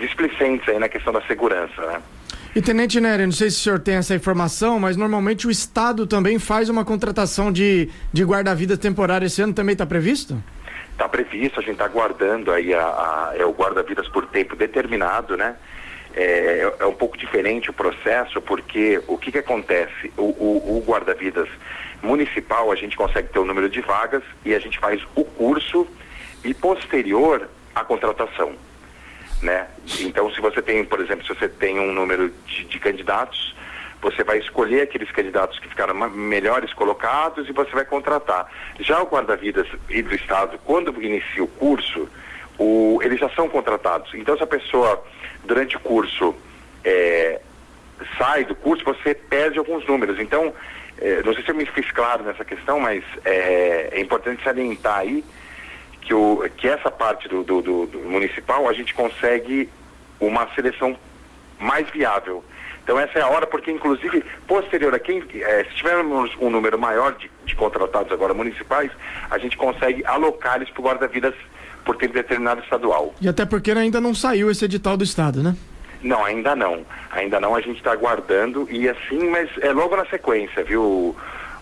displicentes 0.00 0.68
aí 0.68 0.78
na 0.78 0.88
questão 0.88 1.12
da 1.12 1.20
segurança, 1.22 1.80
né? 1.86 2.02
E 2.54 2.60
Tenente 2.60 3.00
Nery, 3.00 3.26
não 3.26 3.32
sei 3.32 3.48
se 3.48 3.58
o 3.58 3.60
senhor 3.60 3.78
tem 3.78 3.94
essa 3.94 4.12
informação, 4.12 4.80
mas 4.80 4.96
normalmente 4.96 5.46
o 5.46 5.50
Estado 5.52 6.04
também 6.04 6.36
faz 6.40 6.68
uma 6.68 6.84
contratação 6.84 7.52
de, 7.52 7.88
de 8.12 8.24
guarda-vida 8.24 8.76
temporária. 8.76 9.26
Esse 9.26 9.40
ano 9.40 9.52
também 9.52 9.74
está 9.74 9.86
previsto? 9.86 10.42
Está 10.90 11.08
previsto, 11.08 11.60
a 11.60 11.62
gente 11.62 11.74
está 11.74 11.84
aguardando 11.84 12.50
aí 12.50 12.74
a, 12.74 12.82
a, 12.82 13.32
é 13.36 13.44
o 13.44 13.52
guarda-vidas 13.52 14.08
por 14.08 14.26
tempo 14.26 14.56
determinado, 14.56 15.36
né? 15.36 15.54
É, 16.12 16.72
é, 16.80 16.86
um 16.86 16.92
pouco 16.92 17.16
diferente 17.16 17.70
o 17.70 17.72
processo, 17.72 18.42
porque 18.42 19.00
o 19.06 19.16
que, 19.16 19.30
que 19.30 19.38
acontece? 19.38 20.12
O, 20.16 20.22
o, 20.24 20.78
o 20.78 20.84
guarda-vidas 20.84 21.48
municipal, 22.02 22.72
a 22.72 22.74
gente 22.74 22.96
consegue 22.96 23.28
ter 23.28 23.38
o 23.38 23.44
número 23.44 23.68
de 23.70 23.80
vagas 23.80 24.24
e 24.44 24.52
a 24.54 24.58
gente 24.58 24.76
faz 24.80 25.00
o 25.14 25.24
curso 25.24 25.86
e 26.42 26.52
posterior 26.52 27.48
a 27.72 27.84
contratação 27.84 28.54
né? 29.42 29.66
Então, 30.00 30.30
se 30.32 30.40
você 30.40 30.60
tem, 30.60 30.84
por 30.84 31.00
exemplo, 31.00 31.26
se 31.26 31.34
você 31.34 31.48
tem 31.48 31.78
um 31.78 31.92
número 31.92 32.30
de, 32.46 32.64
de 32.64 32.78
candidatos, 32.78 33.54
você 34.00 34.24
vai 34.24 34.38
escolher 34.38 34.82
aqueles 34.82 35.10
candidatos 35.10 35.58
que 35.58 35.68
ficaram 35.68 35.94
melhores 36.10 36.72
colocados 36.72 37.48
e 37.48 37.52
você 37.52 37.70
vai 37.70 37.84
contratar. 37.84 38.50
Já 38.78 39.02
o 39.02 39.06
guarda-vidas 39.06 39.66
e 39.88 40.02
do 40.02 40.14
Estado, 40.14 40.58
quando 40.64 40.90
inicia 41.02 41.44
o 41.44 41.48
curso, 41.48 42.08
o, 42.58 43.00
eles 43.02 43.20
já 43.20 43.28
são 43.30 43.48
contratados. 43.48 44.12
Então, 44.14 44.36
se 44.36 44.42
a 44.42 44.46
pessoa, 44.46 45.02
durante 45.44 45.76
o 45.76 45.80
curso, 45.80 46.34
é, 46.84 47.40
sai 48.16 48.44
do 48.44 48.54
curso, 48.54 48.84
você 48.84 49.14
perde 49.14 49.58
alguns 49.58 49.86
números. 49.86 50.18
Então, 50.18 50.52
é, 50.98 51.22
não 51.22 51.34
sei 51.34 51.42
se 51.42 51.50
eu 51.50 51.54
me 51.54 51.66
fiz 51.66 51.90
claro 51.90 52.24
nessa 52.24 52.44
questão, 52.44 52.80
mas 52.80 53.04
é, 53.24 53.90
é 53.92 54.00
importante 54.00 54.42
salientar 54.42 54.98
aí 54.98 55.24
que, 56.00 56.14
o, 56.14 56.48
que 56.56 56.68
essa 56.68 56.90
parte 56.90 57.28
do, 57.28 57.42
do, 57.42 57.62
do, 57.62 57.86
do 57.86 57.98
municipal 58.00 58.68
a 58.68 58.72
gente 58.72 58.94
consegue 58.94 59.68
uma 60.18 60.48
seleção 60.54 60.96
mais 61.58 61.88
viável. 61.90 62.44
Então 62.82 62.98
essa 62.98 63.18
é 63.18 63.22
a 63.22 63.28
hora, 63.28 63.46
porque 63.46 63.70
inclusive, 63.70 64.24
posterior 64.46 64.94
a 64.94 64.98
quem, 64.98 65.22
é, 65.34 65.64
se 65.64 65.76
tivermos 65.76 66.30
um 66.40 66.50
número 66.50 66.78
maior 66.78 67.14
de, 67.14 67.30
de, 67.44 67.54
contratados 67.54 68.10
agora 68.12 68.34
municipais, 68.34 68.90
a 69.30 69.38
gente 69.38 69.56
consegue 69.56 70.04
alocar 70.04 70.56
eles 70.56 70.70
para 70.70 70.80
o 70.80 70.84
guarda-vidas 70.84 71.34
por 71.84 71.96
tempo 71.96 72.14
determinado 72.14 72.60
estadual. 72.62 73.14
E 73.20 73.28
até 73.28 73.44
porque 73.46 73.70
ainda 73.70 74.00
não 74.00 74.14
saiu 74.14 74.50
esse 74.50 74.64
edital 74.64 74.96
do 74.96 75.04
Estado, 75.04 75.42
né? 75.42 75.54
Não, 76.02 76.24
ainda 76.24 76.56
não. 76.56 76.84
Ainda 77.10 77.38
não, 77.38 77.54
a 77.54 77.60
gente 77.60 77.76
está 77.76 77.92
aguardando 77.92 78.66
e 78.70 78.88
assim, 78.88 79.28
mas 79.28 79.50
é 79.60 79.72
logo 79.72 79.96
na 79.96 80.06
sequência, 80.06 80.64
viu? 80.64 81.14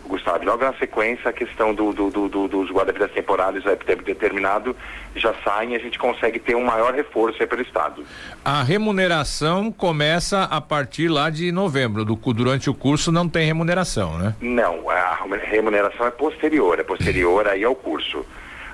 Gustavo. 0.08 0.44
Logo 0.44 0.64
na 0.64 0.72
sequência, 0.74 1.30
a 1.30 1.32
questão 1.32 1.74
do, 1.74 1.92
do, 1.92 2.10
do, 2.10 2.48
dos 2.48 2.70
guarda-vidas 2.70 3.12
temporários 3.12 3.64
é 3.66 3.76
determinado 3.76 4.74
já 5.14 5.34
saem 5.44 5.72
e 5.72 5.76
a 5.76 5.78
gente 5.78 5.98
consegue 5.98 6.38
ter 6.38 6.56
um 6.56 6.64
maior 6.64 6.94
reforço 6.94 7.40
aí 7.40 7.46
pelo 7.46 7.62
Estado. 7.62 8.04
A 8.44 8.62
remuneração 8.62 9.70
começa 9.70 10.44
a 10.44 10.60
partir 10.60 11.08
lá 11.08 11.30
de 11.30 11.52
novembro. 11.52 12.04
Durante 12.04 12.70
o 12.70 12.74
curso 12.74 13.12
não 13.12 13.28
tem 13.28 13.46
remuneração, 13.46 14.18
né? 14.18 14.34
Não, 14.40 14.90
a 14.90 15.18
remuneração 15.50 16.06
é 16.06 16.10
posterior, 16.10 16.78
é 16.78 16.82
posterior 16.82 17.46
aí 17.46 17.64
ao 17.64 17.74
curso. 17.74 18.24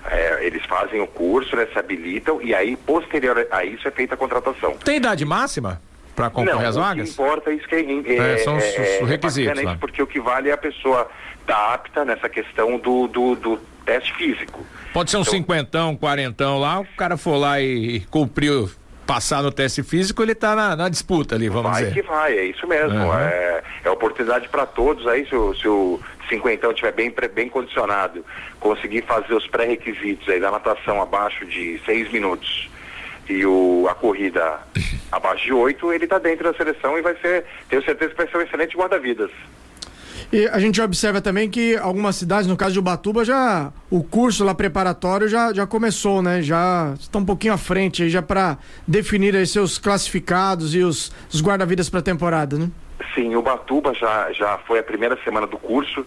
É, 0.06 0.46
eles 0.46 0.64
fazem 0.66 1.00
o 1.00 1.06
curso, 1.06 1.56
né, 1.56 1.66
se 1.72 1.78
habilitam 1.78 2.40
e 2.42 2.54
aí, 2.54 2.76
posterior 2.76 3.46
a 3.50 3.64
isso, 3.64 3.88
é 3.88 3.90
feita 3.90 4.14
a 4.14 4.18
contratação. 4.18 4.74
Tem 4.84 4.96
idade 4.96 5.24
máxima? 5.24 5.80
Para 6.14 6.30
concorrer 6.30 6.62
não, 6.62 6.68
às 6.68 6.76
vagas? 6.76 7.11
O 7.11 7.16
que 7.16 7.23
importa 7.23 7.50
é 7.50 7.54
isso 7.54 7.68
que 7.68 7.75
é, 7.75 8.16
é, 8.16 8.38
são 8.38 8.56
os, 8.56 8.64
é, 8.64 9.00
os 9.02 9.09
requisitos. 9.09 9.59
É 9.59 9.76
porque 9.76 10.02
o 10.02 10.06
que 10.06 10.21
vale 10.21 10.50
é 10.50 10.52
a 10.52 10.59
pessoa 10.59 11.09
estar 11.40 11.54
tá 11.54 11.75
apta 11.75 12.04
nessa 12.04 12.28
questão 12.28 12.78
do, 12.78 13.06
do, 13.06 13.35
do 13.35 13.56
teste 13.85 14.14
físico. 14.14 14.64
Pode 14.92 15.11
ser 15.11 15.16
um 15.16 15.21
então, 15.21 15.33
cinquentão, 15.33 15.97
quarentão 15.97 16.59
lá, 16.59 16.80
o 16.80 16.87
cara 16.97 17.16
for 17.16 17.37
lá 17.37 17.61
e, 17.61 17.97
e 17.97 18.00
cumpriu 18.00 18.71
passar 19.06 19.42
no 19.42 19.52
teste 19.52 19.83
físico, 19.83 20.23
ele 20.23 20.33
está 20.33 20.54
na, 20.54 20.75
na, 20.75 20.88
disputa 20.88 21.35
ali, 21.35 21.49
vamos 21.49 21.71
vai 21.71 21.83
dizer. 21.83 21.94
Vai 21.94 22.02
que 22.02 22.09
vai, 22.09 22.38
é 22.38 22.44
isso 22.47 22.66
mesmo. 22.66 22.99
Uhum. 22.99 23.18
É, 23.18 23.62
é 23.85 23.90
oportunidade 23.90 24.49
para 24.49 24.64
todos 24.64 25.06
aí, 25.06 25.26
se 25.26 25.35
o, 25.35 25.54
se 25.54 25.68
o 25.68 26.00
cinquentão 26.28 26.71
estiver 26.71 26.92
bem, 26.92 27.14
bem 27.35 27.49
condicionado, 27.49 28.25
conseguir 28.59 29.02
fazer 29.02 29.35
os 29.35 29.47
pré-requisitos 29.47 30.26
aí 30.28 30.40
da 30.40 30.50
natação 30.50 31.02
abaixo 31.02 31.44
de 31.44 31.78
seis 31.85 32.11
minutos 32.11 32.71
e 33.28 33.44
o, 33.44 33.86
a 33.88 33.94
corrida 33.94 34.60
abaixo 35.10 35.44
de 35.44 35.52
oito, 35.52 35.92
ele 35.92 36.04
está 36.04 36.18
dentro 36.18 36.44
da 36.44 36.54
seleção 36.54 36.98
e 36.98 37.02
vai 37.02 37.16
ser, 37.16 37.44
tenho 37.68 37.84
certeza 37.84 38.10
que 38.10 38.16
vai 38.16 38.28
ser 38.28 38.36
um 38.38 38.42
excelente 38.42 38.76
guarda-vidas. 38.76 39.30
E 40.32 40.48
a 40.48 40.58
gente 40.58 40.80
observa 40.80 41.20
também 41.20 41.48
que 41.48 41.76
algumas 41.76 42.16
cidades, 42.16 42.48
no 42.48 42.56
caso 42.56 42.72
de 42.72 42.78
Ubatuba, 42.78 43.24
já 43.24 43.72
o 43.90 44.02
curso 44.02 44.44
lá 44.44 44.54
preparatório 44.54 45.28
já, 45.28 45.52
já 45.52 45.66
começou, 45.66 46.22
né? 46.22 46.42
Já 46.42 46.94
está 46.98 47.18
um 47.18 47.24
pouquinho 47.24 47.52
à 47.52 47.56
frente 47.56 48.02
aí, 48.02 48.10
já 48.10 48.22
para 48.22 48.58
definir 48.86 49.36
aí 49.36 49.46
seus 49.46 49.78
classificados 49.78 50.74
e 50.74 50.80
os, 50.80 51.12
os 51.32 51.40
guarda-vidas 51.40 51.88
para 51.88 52.00
a 52.00 52.02
temporada, 52.02 52.58
né? 52.58 52.68
Sim, 53.14 53.36
Ubatuba 53.36 53.94
já, 53.94 54.32
já 54.32 54.58
foi 54.66 54.78
a 54.78 54.82
primeira 54.82 55.16
semana 55.22 55.46
do 55.46 55.58
curso, 55.58 56.04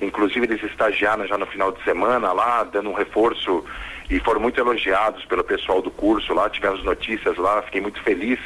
inclusive 0.00 0.46
eles 0.46 0.62
estagiaram 0.62 1.26
já 1.26 1.38
no 1.38 1.46
final 1.46 1.72
de 1.72 1.82
semana 1.84 2.32
lá, 2.32 2.64
dando 2.64 2.90
um 2.90 2.94
reforço 2.94 3.64
e 4.10 4.18
foram 4.18 4.40
muito 4.40 4.60
elogiados 4.60 5.24
pelo 5.24 5.44
pessoal 5.44 5.80
do 5.80 5.90
curso 5.90 6.34
lá, 6.34 6.50
tivemos 6.50 6.82
notícias 6.82 7.36
lá, 7.36 7.62
fiquei 7.62 7.80
muito 7.80 8.02
feliz 8.02 8.40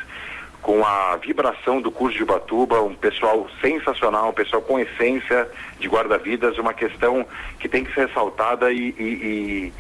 com 0.61 0.85
a 0.85 1.17
vibração 1.17 1.81
do 1.81 1.91
curso 1.91 2.17
de 2.17 2.23
Ubatuba, 2.23 2.81
um 2.83 2.95
pessoal 2.95 3.47
sensacional, 3.61 4.31
um 4.31 4.33
pessoal 4.33 4.63
com 4.63 4.79
essência 4.79 5.47
de 5.79 5.87
guarda-vidas, 5.89 6.57
uma 6.57 6.73
questão 6.73 7.27
que 7.59 7.69
tem 7.69 7.85
que 7.85 7.93
ser 7.93 8.07
ressaltada 8.07 8.73
e, 8.73 8.95
e, 8.99 9.73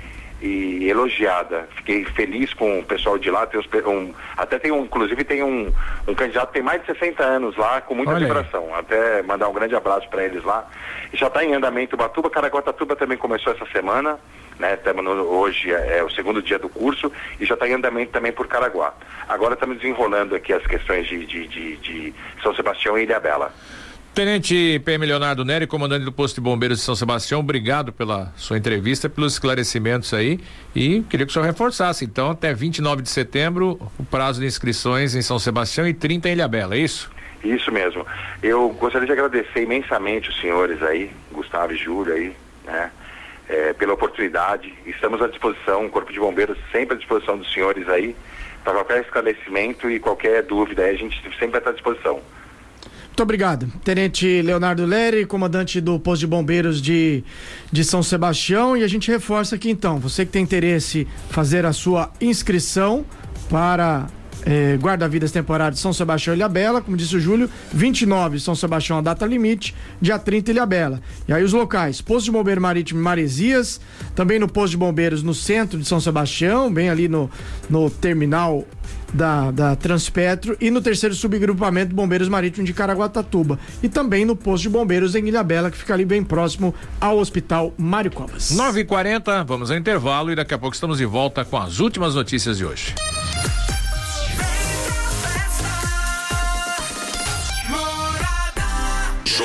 e, 0.42 0.46
e, 0.46 0.88
elogiada. 0.90 1.66
Fiquei 1.76 2.04
feliz 2.04 2.52
com 2.52 2.80
o 2.80 2.84
pessoal 2.84 3.16
de 3.16 3.30
lá, 3.30 3.46
tem 3.46 3.58
os, 3.58 3.66
um, 3.86 4.12
até 4.36 4.58
tem 4.58 4.72
um, 4.72 4.82
inclusive 4.82 5.24
tem 5.24 5.42
um, 5.42 5.72
um 6.06 6.14
candidato 6.14 6.48
que 6.48 6.54
tem 6.54 6.62
mais 6.62 6.82
de 6.82 6.88
60 6.88 7.22
anos 7.22 7.56
lá, 7.56 7.80
com 7.80 7.94
muita 7.94 8.12
Olha 8.12 8.26
vibração. 8.26 8.74
Até 8.74 9.22
mandar 9.22 9.48
um 9.48 9.54
grande 9.54 9.74
abraço 9.74 10.06
para 10.10 10.22
eles 10.22 10.44
lá. 10.44 10.68
E 11.14 11.16
já 11.16 11.28
está 11.28 11.42
em 11.42 11.54
andamento 11.54 11.94
Ubatuba, 11.94 12.28
Caraguatatuba 12.28 12.94
também 12.94 13.16
começou 13.16 13.54
essa 13.54 13.64
semana 13.72 14.18
né? 14.58 14.76
Tamo 14.76 15.02
no, 15.02 15.10
hoje 15.22 15.72
é, 15.72 15.98
é, 15.98 16.04
o 16.04 16.10
segundo 16.10 16.42
dia 16.42 16.58
do 16.58 16.68
curso 16.68 17.10
e 17.40 17.44
já 17.44 17.54
está 17.54 17.68
em 17.68 17.74
andamento 17.74 18.12
também 18.12 18.32
por 18.32 18.46
Caraguá. 18.46 18.94
Agora 19.28 19.54
estamos 19.54 19.78
desenrolando 19.78 20.34
aqui 20.34 20.52
as 20.52 20.66
questões 20.66 21.06
de, 21.06 21.24
de, 21.26 21.46
de, 21.46 21.76
de 21.76 22.14
São 22.42 22.54
Sebastião 22.54 22.98
e 22.98 23.02
Ilha 23.02 23.20
Bela. 23.20 23.52
Tenente 24.14 24.80
PM 24.84 25.04
Leonardo 25.04 25.44
Neri, 25.44 25.66
comandante 25.66 26.04
do 26.04 26.12
posto 26.12 26.36
de 26.36 26.40
bombeiros 26.40 26.78
de 26.78 26.84
São 26.84 26.94
Sebastião, 26.94 27.40
obrigado 27.40 27.92
pela 27.92 28.32
sua 28.36 28.56
entrevista, 28.56 29.08
pelos 29.08 29.32
esclarecimentos 29.32 30.14
aí 30.14 30.38
e 30.72 31.02
queria 31.10 31.26
que 31.26 31.30
o 31.30 31.32
senhor 31.32 31.44
reforçasse, 31.44 32.04
então, 32.04 32.30
até 32.30 32.54
29 32.54 33.02
de 33.02 33.10
setembro, 33.10 33.76
o 33.98 34.04
prazo 34.04 34.40
de 34.40 34.46
inscrições 34.46 35.16
em 35.16 35.22
São 35.22 35.36
Sebastião 35.36 35.84
e 35.88 35.92
30 35.92 36.28
em 36.28 36.32
Ilhabela, 36.32 36.76
é 36.76 36.78
isso? 36.78 37.10
Isso 37.42 37.72
mesmo. 37.72 38.06
Eu 38.40 38.68
gostaria 38.70 39.04
de 39.04 39.12
agradecer 39.12 39.62
imensamente 39.62 40.30
os 40.30 40.40
senhores 40.40 40.80
aí, 40.80 41.10
Gustavo 41.32 41.72
e 41.72 41.76
Júlio 41.76 42.14
aí, 42.14 42.32
né? 42.64 42.92
É, 43.48 43.72
pela 43.72 43.94
oportunidade. 43.94 44.72
Estamos 44.86 45.20
à 45.20 45.28
disposição, 45.28 45.86
o 45.86 45.90
Corpo 45.90 46.12
de 46.12 46.18
Bombeiros 46.18 46.58
sempre 46.72 46.94
à 46.96 46.98
disposição 46.98 47.36
dos 47.36 47.52
senhores 47.52 47.88
aí, 47.88 48.16
para 48.62 48.72
qualquer 48.74 49.02
esclarecimento 49.02 49.90
e 49.90 50.00
qualquer 50.00 50.42
dúvida, 50.42 50.84
a 50.84 50.94
gente 50.94 51.20
sempre 51.38 51.58
estar 51.58 51.70
à 51.70 51.72
disposição. 51.72 52.20
Muito 53.14 53.22
obrigado. 53.22 53.68
Tenente 53.84 54.42
Leonardo 54.42 54.84
Lery, 54.84 55.24
comandante 55.24 55.80
do 55.80 56.00
Posto 56.00 56.20
de 56.20 56.26
Bombeiros 56.26 56.82
de, 56.82 57.22
de 57.70 57.84
São 57.84 58.02
Sebastião. 58.02 58.76
E 58.76 58.82
a 58.82 58.88
gente 58.88 59.08
reforça 59.08 59.54
aqui 59.54 59.70
então, 59.70 60.00
você 60.00 60.26
que 60.26 60.32
tem 60.32 60.42
interesse 60.42 61.06
fazer 61.30 61.64
a 61.64 61.72
sua 61.72 62.10
inscrição 62.20 63.06
para 63.48 64.08
é, 64.44 64.76
guarda-vidas 64.76 65.32
temporários 65.32 65.80
São 65.80 65.92
Sebastião 65.92 66.34
e 66.34 66.38
Ilhabela, 66.38 66.80
como 66.80 66.96
disse 66.96 67.16
o 67.16 67.20
Júlio, 67.20 67.48
29 67.72 68.38
São 68.40 68.54
Sebastião 68.54 68.98
a 68.98 69.00
data 69.00 69.26
limite, 69.26 69.74
dia 70.00 70.18
30 70.18 70.50
Ilhabela. 70.50 71.00
E 71.26 71.32
aí 71.32 71.42
os 71.42 71.52
locais, 71.52 72.00
Posto 72.00 72.26
de 72.26 72.32
Bombeiro 72.32 72.60
Marítimo 72.60 73.02
Maresias, 73.02 73.80
também 74.14 74.38
no 74.38 74.48
Posto 74.48 74.72
de 74.72 74.76
Bombeiros 74.76 75.22
no 75.22 75.34
centro 75.34 75.78
de 75.78 75.86
São 75.86 76.00
Sebastião, 76.00 76.72
bem 76.72 76.90
ali 76.90 77.08
no, 77.08 77.30
no 77.68 77.88
terminal 77.88 78.64
da, 79.12 79.50
da 79.50 79.76
Transpetro 79.76 80.56
e 80.60 80.70
no 80.70 80.80
terceiro 80.82 81.14
subgrupamento 81.14 81.88
de 81.88 81.94
Bombeiros 81.94 82.28
Marítimos 82.28 82.66
de 82.66 82.74
Caraguatatuba 82.74 83.58
e 83.82 83.88
também 83.88 84.24
no 84.24 84.34
posto 84.34 84.64
de 84.64 84.68
bombeiros 84.70 85.14
em 85.14 85.26
Ilhabela, 85.28 85.70
que 85.70 85.78
fica 85.78 85.94
ali 85.94 86.04
bem 86.04 86.22
próximo 86.24 86.74
ao 87.00 87.18
Hospital 87.18 87.72
Mário 87.78 88.10
Covas. 88.10 88.50
9h40, 88.50 89.44
vamos 89.46 89.70
ao 89.70 89.76
intervalo 89.76 90.32
e 90.32 90.34
daqui 90.34 90.52
a 90.52 90.58
pouco 90.58 90.74
estamos 90.74 90.98
de 90.98 91.06
volta 91.06 91.44
com 91.44 91.56
as 91.56 91.78
últimas 91.78 92.14
notícias 92.14 92.58
de 92.58 92.64
hoje. 92.64 92.94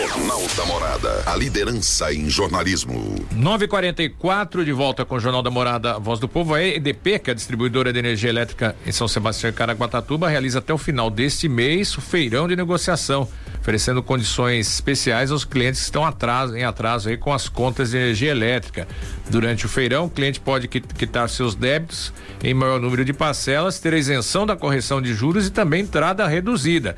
Jornal 0.09 0.41
da 0.57 0.65
Morada. 0.65 1.23
A 1.27 1.35
liderança 1.35 2.11
em 2.11 2.27
jornalismo. 2.27 3.15
944 3.31 4.65
de 4.65 4.71
volta 4.71 5.05
com 5.05 5.15
o 5.15 5.19
Jornal 5.19 5.43
da 5.43 5.51
Morada, 5.51 5.99
Voz 5.99 6.19
do 6.19 6.27
Povo. 6.27 6.55
A 6.55 6.63
EDP, 6.63 7.19
que 7.19 7.29
é 7.29 7.33
a 7.33 7.35
distribuidora 7.35 7.93
de 7.93 7.99
energia 7.99 8.31
elétrica 8.31 8.75
em 8.87 8.91
São 8.91 9.07
Sebastião 9.07 9.51
e 9.51 9.53
Caraguatatuba, 9.53 10.27
realiza 10.27 10.57
até 10.57 10.73
o 10.73 10.79
final 10.79 11.11
deste 11.11 11.47
mês 11.47 11.95
o 11.95 12.01
feirão 12.01 12.47
de 12.47 12.55
negociação, 12.55 13.27
oferecendo 13.61 14.01
condições 14.01 14.67
especiais 14.67 15.31
aos 15.31 15.43
clientes 15.43 15.81
que 15.81 15.85
estão 15.85 16.05
atraso, 16.05 16.55
em 16.55 16.63
atraso 16.63 17.09
aí 17.09 17.17
com 17.17 17.33
as 17.33 17.49
contas 17.49 17.91
de 17.91 17.97
energia 17.97 18.31
elétrica. 18.31 18.87
Durante 19.29 19.65
o 19.65 19.69
feirão, 19.69 20.05
o 20.05 20.09
cliente 20.09 20.39
pode 20.39 20.67
quitar 20.67 21.29
seus 21.29 21.55
débitos 21.55 22.13
em 22.43 22.53
maior 22.53 22.79
número 22.79 23.03
de 23.03 23.13
parcelas, 23.13 23.79
ter 23.79 23.93
isenção 23.93 24.45
da 24.45 24.55
correção 24.55 25.01
de 25.01 25.13
juros 25.13 25.47
e 25.47 25.51
também 25.51 25.81
entrada 25.81 26.25
reduzida. 26.27 26.95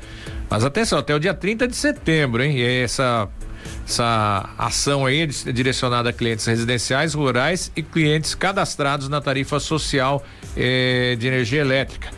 Mas 0.48 0.64
atenção, 0.64 0.98
até 0.98 1.14
o 1.14 1.18
dia 1.18 1.34
30 1.34 1.66
de 1.66 1.76
setembro, 1.76 2.42
hein? 2.42 2.58
E 2.58 2.82
essa 2.82 3.28
essa 3.86 4.50
ação 4.58 5.06
aí 5.06 5.22
é 5.22 5.52
direcionada 5.52 6.10
a 6.10 6.12
clientes 6.12 6.46
residenciais, 6.46 7.14
rurais 7.14 7.70
e 7.76 7.82
clientes 7.82 8.34
cadastrados 8.34 9.08
na 9.08 9.20
tarifa 9.20 9.60
social 9.60 10.24
eh, 10.56 11.16
de 11.18 11.26
energia 11.26 11.60
elétrica. 11.60 12.10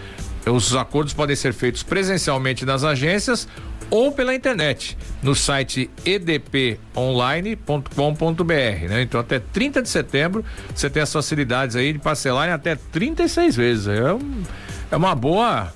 Os 0.47 0.75
acordos 0.75 1.15
podem 1.15 1.35
ser 1.35 1.53
feitos 1.53 1.83
presencialmente 1.83 2.67
nas 2.67 2.85
agências 2.85 3.49
ou 3.91 4.13
pela 4.13 4.35
internet 4.35 4.97
no 5.23 5.35
site 5.35 5.91
edponline.com.br, 6.05 8.89
né? 8.89 9.03
Então 9.03 9.21
até 9.21 9.39
30 9.39 9.83
de 9.83 9.89
setembro 9.89 10.45
você 10.75 10.91
tem 10.91 11.03
as 11.03 11.13
facilidades 11.13 11.77
aí 11.77 11.93
de 11.93 11.99
parcelar 11.99 12.49
em 12.49 12.53
até 12.53 12.77
36 12.77 13.57
vezes. 13.57 13.87
É, 13.87 14.13
um, 14.13 14.43
é 14.91 14.97
uma 14.97 15.15
boa 15.15 15.73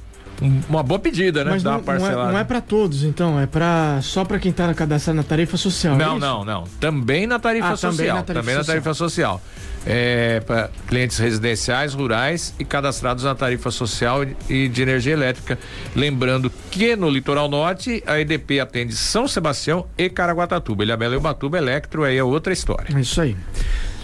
uma 0.69 0.83
boa 0.83 1.01
pedida, 1.01 1.45
né? 1.45 1.53
Mas 1.53 1.65
não, 1.65 1.81
não, 1.81 2.07
é, 2.07 2.13
não 2.13 2.39
é 2.39 2.45
para 2.45 2.61
todos, 2.61 3.03
então, 3.03 3.41
é 3.41 3.47
para 3.47 3.99
só 4.03 4.25
para 4.25 4.39
quem 4.39 4.53
tá 4.53 4.73
cadastrado 4.73 5.17
na 5.17 5.25
tarifa 5.25 5.57
social. 5.57 5.97
Não, 5.97 6.17
é 6.17 6.21
não, 6.21 6.45
não. 6.45 6.65
Também 6.79 7.27
na 7.27 7.39
tarifa 7.39 7.71
ah, 7.71 7.77
social. 7.77 7.93
Também 7.93 8.07
na 8.07 8.23
tarifa, 8.23 8.35
também 8.35 8.55
social. 8.55 8.59
Na 8.59 8.65
tarifa 8.65 8.95
social. 8.95 9.43
É, 9.87 10.41
para 10.41 10.71
clientes 10.87 11.19
residenciais, 11.19 11.95
rurais 11.95 12.55
e 12.59 12.65
cadastrados 12.65 13.25
na 13.25 13.35
tarifa 13.35 13.71
social 13.71 14.21
e 14.49 14.69
de 14.69 14.83
energia 14.83 15.13
elétrica. 15.13 15.59
Lembrando 15.95 16.51
que 16.71 16.95
no 16.95 17.09
litoral 17.09 17.49
norte 17.49 18.03
a 18.07 18.21
EDP 18.21 18.61
atende 18.61 18.95
São 18.95 19.27
Sebastião 19.27 19.87
e 19.97 20.11
Caraguatatuba. 20.11 20.83
Ilhabela 20.83 21.15
e 21.15 21.19
Ubatuba 21.19 21.59
Electro 21.59 22.05
aí 22.05 22.19
é 22.19 22.25
outra 22.25 22.53
história. 22.53 22.95
É 22.95 23.01
isso 23.01 23.21
aí. 23.21 23.37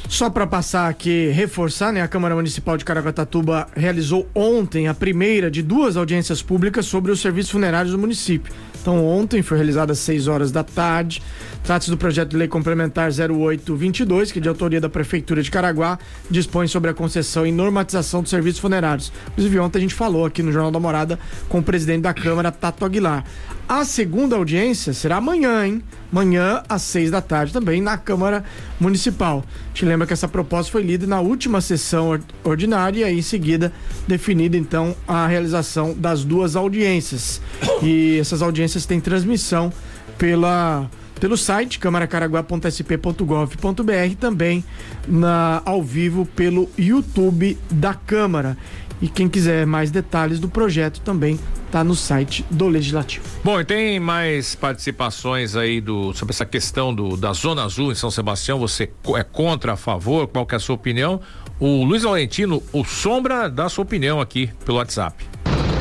Só 0.09 0.31
para 0.31 0.47
passar 0.47 0.89
aqui, 0.89 1.29
reforçar, 1.31 1.93
né? 1.93 2.01
A 2.01 2.07
Câmara 2.07 2.35
Municipal 2.35 2.77
de 2.77 2.85
Caraguatatuba 2.85 3.67
realizou 3.75 4.29
ontem 4.35 4.87
a 4.87 4.95
primeira 4.95 5.51
de 5.51 5.63
duas 5.63 5.97
audiências 5.97 6.41
públicas 6.41 6.87
sobre 6.87 7.11
os 7.11 7.21
serviços 7.21 7.51
funerários 7.51 7.93
do 7.93 7.99
município. 7.99 8.53
Então, 8.81 9.05
ontem 9.05 9.43
foi 9.43 9.57
realizada 9.57 9.93
às 9.93 9.99
6 10.01 10.29
horas 10.29 10.53
da 10.53 10.63
tarde. 10.63 11.23
Trata-se 11.65 11.91
do 11.91 11.97
projeto 11.97 12.31
de 12.31 12.37
lei 12.37 12.47
complementar 12.47 13.11
0822, 13.11 14.31
que 14.31 14.41
de 14.41 14.49
autoria 14.49 14.79
da 14.79 14.91
Prefeitura 14.91 15.43
de 15.43 15.51
Caraguá 15.51 15.99
dispõe 16.31 16.69
sobre 16.69 16.91
a 16.91 16.95
concessão 16.95 17.47
e 17.47 17.51
normatização 17.51 18.21
dos 18.21 18.31
serviços 18.31 18.61
funerários. 18.61 19.11
Inclusive, 19.33 19.59
ontem 19.59 19.79
a 19.79 19.81
gente 19.81 19.95
falou 19.95 20.27
aqui 20.27 20.43
no 20.43 20.53
Jornal 20.53 20.71
da 20.71 20.79
Morada 20.79 21.19
com 21.49 21.61
o 21.61 21.63
presidente 21.63 22.03
da 22.03 22.13
Câmara, 22.13 22.53
Tato 22.53 22.85
Aguilar. 22.85 23.25
A 23.67 23.85
segunda 23.87 24.37
audiência 24.37 24.93
será 24.93 25.17
amanhã, 25.17 25.67
hein? 25.67 25.83
Amanhã, 26.15 26.63
às 26.69 26.83
seis 26.83 27.11
da 27.11 27.21
tarde, 27.21 27.53
também 27.53 27.83
na 27.83 27.99
Câmara 27.99 28.45
Municipal. 28.79 29.45
Te 29.75 29.85
lembra 29.85 30.07
que 30.07 30.13
essa 30.13 30.29
proposta 30.29 30.71
foi 30.71 30.85
lida 30.85 31.09
na 31.09 31.19
última 31.19 31.61
sessão 31.61 32.17
ordinária 32.45 33.01
e 33.01 33.05
aí, 33.05 33.19
em 33.19 33.23
seguida 33.23 33.73
definida 34.07 34.57
então 34.57 34.95
a 35.09 35.27
realização 35.27 35.93
das 35.93 36.23
duas 36.23 36.55
audiências. 36.55 37.41
E 37.83 38.17
essas 38.21 38.43
audiências 38.43 38.87
têm 38.87 39.01
transmissão 39.01 39.73
pela 40.17 40.89
pelo 41.19 41.37
site 41.37 41.81
câmaracaraguá.sp.gov.br 41.81 44.15
também 44.21 44.63
na 45.09 45.63
ao 45.65 45.83
vivo 45.83 46.25
pelo 46.27 46.71
YouTube 46.79 47.59
da 47.69 47.93
Câmara. 47.93 48.57
E 49.03 49.09
quem 49.09 49.29
quiser 49.29 49.67
mais 49.67 49.91
detalhes 49.91 50.39
do 50.39 50.49
projeto 50.49 51.01
também 51.01 51.41
está 51.75 51.83
no 51.83 51.97
site 51.97 52.47
do 52.49 52.69
Legislativo. 52.69 53.25
Bom, 53.43 53.61
e 53.61 53.65
tem 53.65 53.99
mais 53.99 54.55
participações 54.55 55.57
aí 55.57 55.81
do, 55.81 56.15
sobre 56.15 56.33
essa 56.33 56.47
questão 56.47 56.95
do, 56.95 57.17
da 57.17 57.33
Zona 57.33 57.65
Azul 57.65 57.91
em 57.91 57.97
São 57.97 58.13
Sebastião. 58.13 58.61
Você 58.61 58.89
é 59.17 59.25
contra, 59.25 59.73
a 59.73 59.77
favor? 59.77 60.29
Qual 60.29 60.47
que 60.47 60.55
é 60.55 60.57
a 60.57 60.61
sua 60.61 60.77
opinião? 60.77 61.21
O 61.59 61.83
Luiz 61.83 62.05
Valentino, 62.05 62.63
o 62.73 62.85
Sombra, 62.85 63.51
dá 63.51 63.69
sua 63.69 63.83
opinião 63.83 64.21
aqui 64.21 64.49
pelo 64.65 64.79
WhatsApp. 64.79 65.27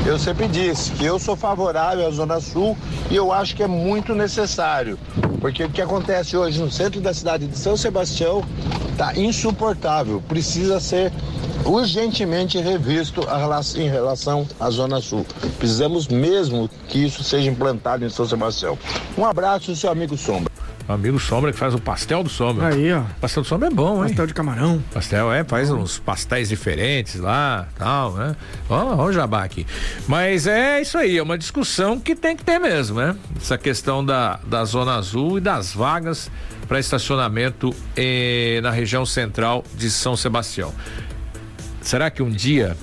Eu 0.04 0.18
sempre 0.18 0.48
disse 0.48 0.90
que 0.90 1.04
eu 1.04 1.16
sou 1.18 1.36
favorável 1.36 2.04
à 2.06 2.10
Zona 2.10 2.40
Sul 2.40 2.76
e 3.08 3.14
eu 3.14 3.32
acho 3.32 3.54
que 3.54 3.62
é 3.62 3.68
muito 3.68 4.16
necessário. 4.16 4.98
Porque 5.40 5.62
o 5.62 5.70
que 5.70 5.80
acontece 5.80 6.36
hoje 6.36 6.60
no 6.60 6.72
centro 6.72 7.00
da 7.00 7.14
cidade 7.14 7.46
de 7.46 7.56
São 7.56 7.76
Sebastião 7.76 8.44
está 8.90 9.16
insuportável. 9.16 10.20
Precisa 10.26 10.80
ser 10.80 11.12
urgentemente 11.64 12.58
revisto 12.58 13.20
relação, 13.20 13.80
em 13.80 13.88
relação 13.88 14.46
à 14.60 14.70
Zona 14.70 15.00
Sul. 15.00 15.26
Precisamos 15.58 16.08
mesmo 16.08 16.68
que 16.88 17.04
isso 17.04 17.22
seja 17.22 17.50
implantado 17.50 18.04
em 18.04 18.10
São 18.10 18.26
Sebastião. 18.26 18.78
Um 19.16 19.24
abraço 19.24 19.74
seu 19.74 19.90
amigo 19.90 20.16
Sombra. 20.16 20.52
Amigo 20.86 21.18
Sombra 21.18 21.50
que 21.50 21.58
faz 21.58 21.72
o 21.74 21.78
pastel 21.78 22.22
do 22.22 22.28
Sombra. 22.28 22.68
Aí, 22.68 22.92
ó. 22.92 23.04
Pastel 23.18 23.42
do 23.42 23.48
Sombra 23.48 23.68
é 23.68 23.70
bom, 23.70 24.02
hein? 24.02 24.08
Pastel 24.08 24.26
de 24.26 24.34
camarão. 24.34 24.84
Pastel, 24.92 25.32
é, 25.32 25.42
faz 25.42 25.70
uns 25.70 25.98
pastéis 25.98 26.50
diferentes 26.50 27.18
lá, 27.18 27.66
tal, 27.78 28.12
né? 28.12 28.36
Ó, 28.68 28.96
ó 28.96 29.04
o 29.06 29.12
jabá 29.12 29.44
aqui. 29.44 29.66
Mas 30.06 30.46
é 30.46 30.82
isso 30.82 30.98
aí, 30.98 31.16
é 31.16 31.22
uma 31.22 31.38
discussão 31.38 31.98
que 31.98 32.14
tem 32.14 32.36
que 32.36 32.44
ter 32.44 32.58
mesmo, 32.58 33.00
né? 33.00 33.16
Essa 33.40 33.56
questão 33.56 34.04
da, 34.04 34.38
da 34.46 34.62
Zona 34.66 34.96
Azul 34.96 35.38
e 35.38 35.40
das 35.40 35.72
vagas 35.72 36.30
para 36.68 36.78
estacionamento 36.78 37.74
eh, 37.96 38.60
na 38.62 38.70
região 38.70 39.06
central 39.06 39.64
de 39.74 39.90
São 39.90 40.16
Sebastião. 40.16 40.72
Será 41.84 42.10
que 42.10 42.22
um 42.22 42.30
dia 42.30 42.74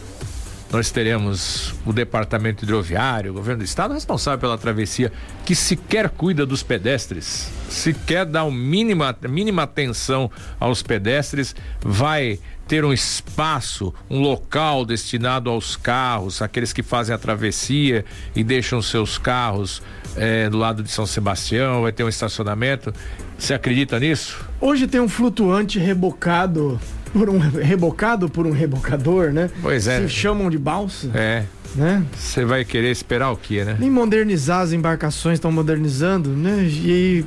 nós 0.71 0.91
teremos 0.91 1.73
o 1.85 1.91
departamento 1.91 2.63
hidroviário, 2.63 3.31
o 3.31 3.33
governo 3.33 3.63
do 3.63 3.65
estado 3.65 3.95
responsável 3.95 4.39
pela 4.39 4.57
travessia, 4.59 5.11
que 5.43 5.55
sequer 5.55 6.07
cuida 6.07 6.45
dos 6.45 6.61
pedestres, 6.61 7.51
sequer 7.67 8.25
dá 8.25 8.45
um 8.45 8.51
mínima, 8.51 9.17
mínima 9.27 9.63
atenção 9.63 10.29
aos 10.59 10.83
pedestres, 10.83 11.55
vai 11.81 12.39
ter 12.67 12.85
um 12.85 12.93
espaço, 12.93 13.91
um 14.07 14.21
local 14.21 14.85
destinado 14.85 15.49
aos 15.49 15.75
carros, 15.75 16.39
aqueles 16.39 16.71
que 16.71 16.83
fazem 16.83 17.13
a 17.13 17.17
travessia 17.17 18.05
e 18.35 18.43
deixam 18.43 18.83
seus 18.83 19.17
carros 19.17 19.81
eh, 20.15 20.47
do 20.47 20.59
lado 20.59 20.83
de 20.83 20.91
São 20.91 21.07
Sebastião, 21.07 21.81
vai 21.81 21.91
ter 21.91 22.03
um 22.03 22.09
estacionamento. 22.09 22.93
Você 23.37 23.55
acredita 23.55 23.99
nisso? 23.99 24.39
Hoje 24.61 24.87
tem 24.87 25.01
um 25.01 25.09
flutuante 25.09 25.79
rebocado 25.79 26.79
por 27.13 27.29
um 27.29 27.37
rebocado 27.37 28.29
por 28.29 28.45
um 28.45 28.51
rebocador, 28.51 29.31
né? 29.31 29.49
Pois 29.61 29.87
é. 29.87 30.01
Se 30.01 30.09
chamam 30.09 30.49
de 30.49 30.57
balsa. 30.57 31.09
É. 31.13 31.45
Né? 31.75 32.03
Você 32.13 32.43
vai 32.43 32.65
querer 32.65 32.91
esperar 32.91 33.31
o 33.31 33.37
quê, 33.37 33.63
né? 33.63 33.77
Nem 33.79 33.89
modernizar 33.89 34.61
as 34.61 34.73
embarcações 34.73 35.35
estão 35.35 35.51
modernizando, 35.51 36.29
né? 36.29 36.63
E 36.63 37.25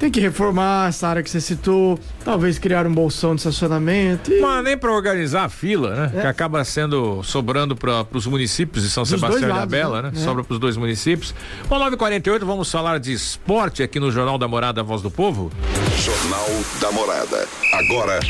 tem 0.00 0.10
que 0.10 0.18
reformar 0.18 0.88
essa 0.88 1.08
área 1.08 1.22
que 1.22 1.28
você 1.28 1.40
citou, 1.40 1.98
talvez 2.24 2.58
criar 2.58 2.86
um 2.86 2.92
bolsão 2.92 3.34
de 3.34 3.42
estacionamento. 3.42 4.32
E... 4.32 4.40
Mas 4.40 4.64
nem 4.64 4.76
para 4.76 4.90
organizar 4.90 5.44
a 5.44 5.48
fila, 5.48 5.94
né? 5.94 6.12
É. 6.16 6.20
Que 6.22 6.26
acaba 6.26 6.64
sendo 6.64 7.22
sobrando 7.22 7.76
para 7.76 8.06
os 8.12 8.26
municípios 8.26 8.82
de 8.82 8.90
São 8.90 9.02
Dos 9.02 9.10
Sebastião 9.10 9.50
e 9.50 9.52
da 9.52 9.66
Bela, 9.66 10.02
né? 10.02 10.10
né? 10.10 10.20
É. 10.20 10.24
Sobra 10.24 10.42
para 10.42 10.54
os 10.54 10.58
dois 10.58 10.76
municípios. 10.76 11.34
Bom, 11.68 11.78
9h48, 11.78 12.44
vamos 12.44 12.70
falar 12.70 12.98
de 12.98 13.12
esporte 13.12 13.82
aqui 13.82 14.00
no 14.00 14.10
Jornal 14.10 14.38
da 14.38 14.48
Morada, 14.48 14.82
Voz 14.82 15.02
do 15.02 15.10
Povo. 15.10 15.50
Jornal 15.96 16.48
da 16.80 16.92
Morada. 16.92 17.48
Agora 17.74 18.20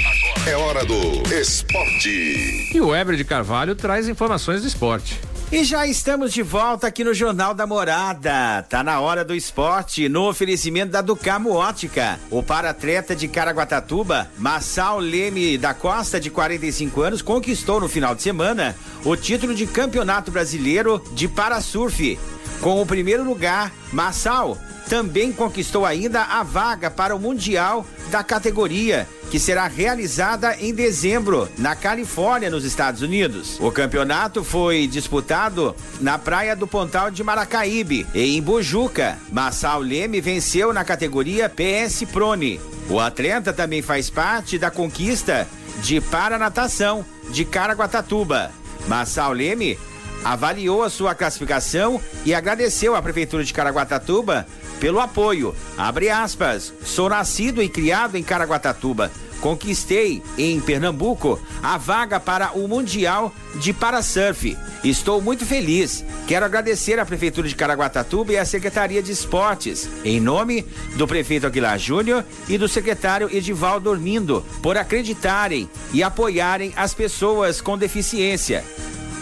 é 0.47 0.57
hora 0.57 0.85
do 0.85 1.23
esporte. 1.35 2.71
E 2.73 2.81
o 2.81 2.95
Ebre 2.95 3.17
de 3.17 3.25
Carvalho 3.25 3.75
traz 3.75 4.09
informações 4.09 4.63
do 4.63 4.69
esporte. 4.69 5.21
E 5.53 5.65
já 5.65 5.87
estamos 5.87 6.33
de 6.33 6.43
volta 6.43 6.87
aqui 6.87 7.03
no 7.03 7.13
Jornal 7.13 7.53
da 7.53 7.67
Morada. 7.67 8.65
Tá 8.69 8.83
na 8.83 9.01
hora 9.01 9.25
do 9.25 9.35
esporte, 9.35 10.09
no 10.09 10.29
oferecimento 10.29 10.93
da 10.93 11.03
Ducamo 11.03 11.53
Ótica. 11.53 12.19
O 12.31 12.43
para-atleta 12.43 13.17
de 13.17 13.27
Caraguatatuba, 13.27 14.31
Massal 14.39 14.99
Leme 14.99 15.59
da 15.59 15.75
Costa, 15.75 16.21
de 16.21 16.31
45 16.31 17.03
anos, 17.03 17.23
conquistou 17.23 17.81
no 17.81 17.89
final 17.89 18.15
de 18.15 18.23
semana 18.23 18.77
o 19.05 19.17
título 19.17 19.55
de 19.55 19.67
campeonato 19.67 20.31
brasileiro 20.31 21.03
de 21.13 21.27
parasurf. 21.27 22.19
Com 22.61 22.81
o 22.81 22.87
primeiro 22.87 23.25
lugar, 23.25 23.73
Massal 23.93 24.57
também 24.89 25.33
conquistou 25.33 25.87
ainda 25.87 26.23
a 26.23 26.43
vaga 26.43 26.91
para 26.91 27.15
o 27.15 27.19
Mundial 27.19 27.87
da 28.11 28.25
categoria, 28.25 29.07
que 29.31 29.39
será 29.39 29.69
realizada 29.69 30.57
em 30.59 30.75
dezembro, 30.75 31.49
na 31.57 31.77
Califórnia, 31.77 32.51
nos 32.51 32.65
Estados 32.65 33.01
Unidos. 33.01 33.59
O 33.61 33.71
campeonato 33.71 34.43
foi 34.43 34.89
disputado 34.89 35.75
na 36.01 36.19
Praia 36.19 36.57
do 36.57 36.67
Pontal 36.67 37.11
de 37.11 37.23
Maracaíbe, 37.23 38.07
em 38.13 38.43
Bojuca. 38.43 39.17
Massal 39.31 39.81
Leme 39.81 40.21
venceu 40.21 40.73
na 40.73 40.85
categoria 40.85 41.49
PS 41.49 42.05
Prone. 42.13 42.61
O 42.89 42.99
atleta 42.99 43.53
também 43.53 43.81
faz 43.81 44.11
parte 44.11 44.59
da 44.59 44.71
conquista 44.71 45.47
de 45.81 46.01
Paranatação 46.01 47.07
de 47.31 47.45
Caraguatatuba. 47.45 48.51
Massal 48.89 49.33
Leme 49.33 49.79
avaliou 50.25 50.83
a 50.83 50.91
sua 50.91 51.15
classificação 51.15 52.01
e 52.25 52.35
agradeceu 52.35 52.95
à 52.95 53.03
Prefeitura 53.03 53.45
de 53.45 53.53
Caraguatatuba 53.53 54.47
pelo 54.81 54.99
apoio. 54.99 55.55
Abre 55.77 56.09
aspas. 56.09 56.73
Sou 56.85 57.09
nascido 57.09 57.63
e 57.63 57.69
criado 57.69 58.17
em 58.17 58.23
Caraguatatuba. 58.23 59.11
Conquistei 59.41 60.23
em 60.37 60.61
Pernambuco 60.61 61.41
a 61.63 61.79
vaga 61.79 62.21
para 62.21 62.53
o 62.53 62.69
Mundial 62.69 63.33
de 63.57 63.73
Parasurf. 63.73 64.57
Estou 64.85 65.21
muito 65.21 65.47
feliz. 65.47 66.05
Quero 66.27 66.45
agradecer 66.45 66.99
à 66.99 67.07
Prefeitura 67.07 67.49
de 67.49 67.55
Caraguatatuba 67.55 68.33
e 68.33 68.39
à 68.39 68.45
Secretaria 68.45 69.03
de 69.03 69.13
Esportes, 69.13 69.89
em 70.05 70.21
nome 70.21 70.65
do 70.95 71.07
prefeito 71.07 71.47
Aguilar 71.47 71.79
Júnior 71.79 72.25
e 72.49 72.59
do 72.59 72.69
secretário 72.69 73.35
Edivaldo 73.35 73.85
Dormindo, 73.85 74.45
por 74.63 74.77
acreditarem 74.77 75.69
e 75.93 76.03
apoiarem 76.03 76.73
as 76.77 76.93
pessoas 76.93 77.61
com 77.61 77.79
deficiência. 77.79 78.65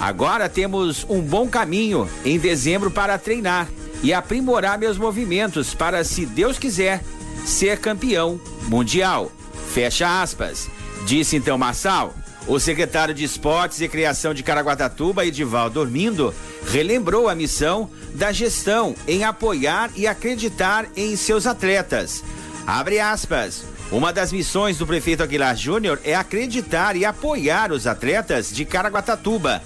Agora 0.01 0.49
temos 0.49 1.05
um 1.09 1.21
bom 1.21 1.49
caminho 1.49 2.09
em 2.25 2.39
dezembro 2.39 2.91
para 2.91 3.19
treinar 3.19 3.69
e 4.03 4.13
aprimorar 4.13 4.79
meus 4.79 4.99
movimentos 4.99 5.75
para, 5.75 6.05
se 6.05 6.25
Deus 6.25 6.59
quiser, 6.59 7.03
ser 7.45 7.79
campeão 7.79 8.41
mundial. 8.63 9.33
Fecha 9.73 10.23
aspas. 10.23 10.69
Disse 11.07 11.37
então 11.37 11.59
Massal. 11.59 12.15
O 12.47 12.59
secretário 12.59 13.13
de 13.13 13.25
Esportes 13.25 13.81
e 13.81 13.89
Criação 13.89 14.33
de 14.33 14.43
Caraguatatuba, 14.43 15.27
Edivaldo 15.27 15.75
Dormindo, 15.75 16.35
relembrou 16.71 17.29
a 17.29 17.35
missão 17.35 17.91
da 18.15 18.33
gestão 18.33 18.95
em 19.07 19.23
apoiar 19.23 19.91
e 19.95 20.07
acreditar 20.07 20.87
em 20.97 21.15
seus 21.15 21.47
atletas. 21.47 22.25
Abre 22.67 23.01
aspas. 23.01 23.65
Uma 23.91 24.13
das 24.13 24.33
missões 24.33 24.79
do 24.79 24.87
prefeito 24.87 25.23
Aguilar 25.23 25.57
Júnior 25.57 25.99
é 26.05 26.15
acreditar 26.15 26.97
e 26.97 27.05
apoiar 27.05 27.73
os 27.73 27.87
atletas 27.87 28.51
de 28.51 28.65
Caraguatatuba. 28.65 29.63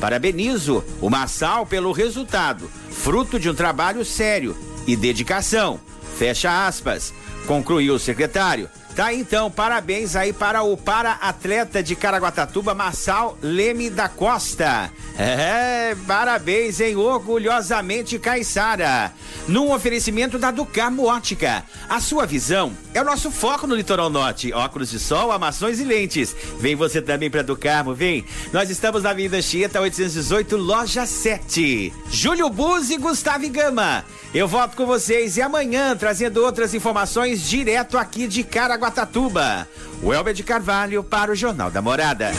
Parabenizo 0.00 0.84
o 1.00 1.08
Massal 1.08 1.66
pelo 1.66 1.92
resultado, 1.92 2.70
fruto 2.90 3.38
de 3.38 3.48
um 3.48 3.54
trabalho 3.54 4.04
sério 4.04 4.56
e 4.86 4.96
dedicação. 4.96 5.80
Fecha 6.16 6.66
aspas. 6.66 7.12
Concluiu 7.46 7.94
o 7.94 7.98
secretário. 7.98 8.68
Tá 8.94 9.12
então, 9.12 9.50
parabéns 9.50 10.14
aí 10.14 10.32
para 10.32 10.62
o 10.62 10.76
para-atleta 10.76 11.82
de 11.82 11.96
Caraguatatuba, 11.96 12.74
Massal 12.74 13.36
Leme 13.42 13.90
da 13.90 14.08
Costa. 14.08 14.88
É, 15.18 15.96
parabéns, 16.06 16.78
hein? 16.78 16.94
Orgulhosamente 16.94 18.20
Caiçara. 18.20 19.12
Num 19.48 19.72
oferecimento 19.72 20.38
da 20.38 20.52
Ducarmo 20.52 21.06
Ótica. 21.06 21.64
A 21.88 22.00
sua 22.00 22.24
visão 22.24 22.72
é 22.94 23.00
o 23.00 23.04
nosso 23.04 23.32
foco 23.32 23.66
no 23.66 23.74
litoral 23.74 24.08
norte. 24.08 24.52
Óculos 24.52 24.90
de 24.90 25.00
sol, 25.00 25.32
armações 25.32 25.80
e 25.80 25.84
lentes. 25.84 26.34
Vem 26.60 26.76
você 26.76 27.02
também 27.02 27.28
para 27.28 27.42
Ducarmo, 27.42 27.94
vem. 27.94 28.24
Nós 28.52 28.70
estamos 28.70 29.02
na 29.02 29.10
Avenida 29.10 29.42
Chieta 29.42 29.80
818, 29.80 30.56
loja 30.56 31.04
7. 31.04 31.92
Júlio 32.08 32.48
Buz 32.48 32.90
e 32.90 32.96
Gustavo 32.96 33.48
Gama. 33.48 34.04
Eu 34.32 34.48
volto 34.48 34.76
com 34.76 34.86
vocês 34.86 35.36
e 35.36 35.42
amanhã 35.42 35.96
trazendo 35.96 36.42
outras 36.44 36.74
informações 36.74 37.48
direto 37.48 37.98
aqui 37.98 38.28
de 38.28 38.44
Caraguatatuba. 38.44 38.83
O 40.02 40.12
Elber 40.12 40.34
de 40.34 40.42
Carvalho 40.42 41.02
para 41.02 41.30
o 41.32 41.34
Jornal 41.34 41.70
da 41.70 41.80
Morada. 41.80 42.30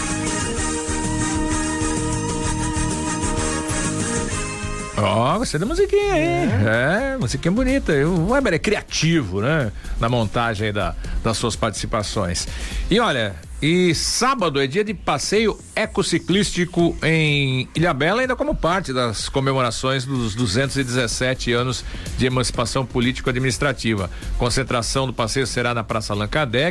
Ó, 4.97 5.35
oh, 5.35 5.39
gostei 5.39 5.59
da 5.59 5.65
musiquinha 5.65 6.13
aí. 6.13 6.23
É, 6.23 7.13
é 7.13 7.17
musiquinha 7.17 7.51
bonita. 7.51 7.91
O 8.07 8.31
Weber 8.31 8.53
é 8.53 8.59
criativo, 8.59 9.41
né? 9.41 9.71
Na 9.99 10.07
montagem 10.07 10.71
da, 10.71 10.95
das 11.23 11.37
suas 11.37 11.55
participações. 11.55 12.47
E 12.89 12.99
olha, 12.99 13.35
e 13.67 13.95
sábado 13.95 14.61
é 14.61 14.67
dia 14.67 14.83
de 14.83 14.93
passeio 14.93 15.57
ecociclístico 15.75 16.95
em 17.01 17.67
Ilhabela, 17.73 18.21
ainda 18.21 18.35
como 18.35 18.53
parte 18.53 18.93
das 18.93 19.27
comemorações 19.27 20.05
dos 20.05 20.35
217 20.35 21.51
anos 21.51 21.83
de 22.15 22.27
emancipação 22.27 22.85
político-administrativa. 22.85 24.11
Concentração 24.37 25.07
do 25.07 25.13
passeio 25.13 25.47
será 25.47 25.73
na 25.73 25.83
Praça 25.83 26.13
Allan 26.13 26.29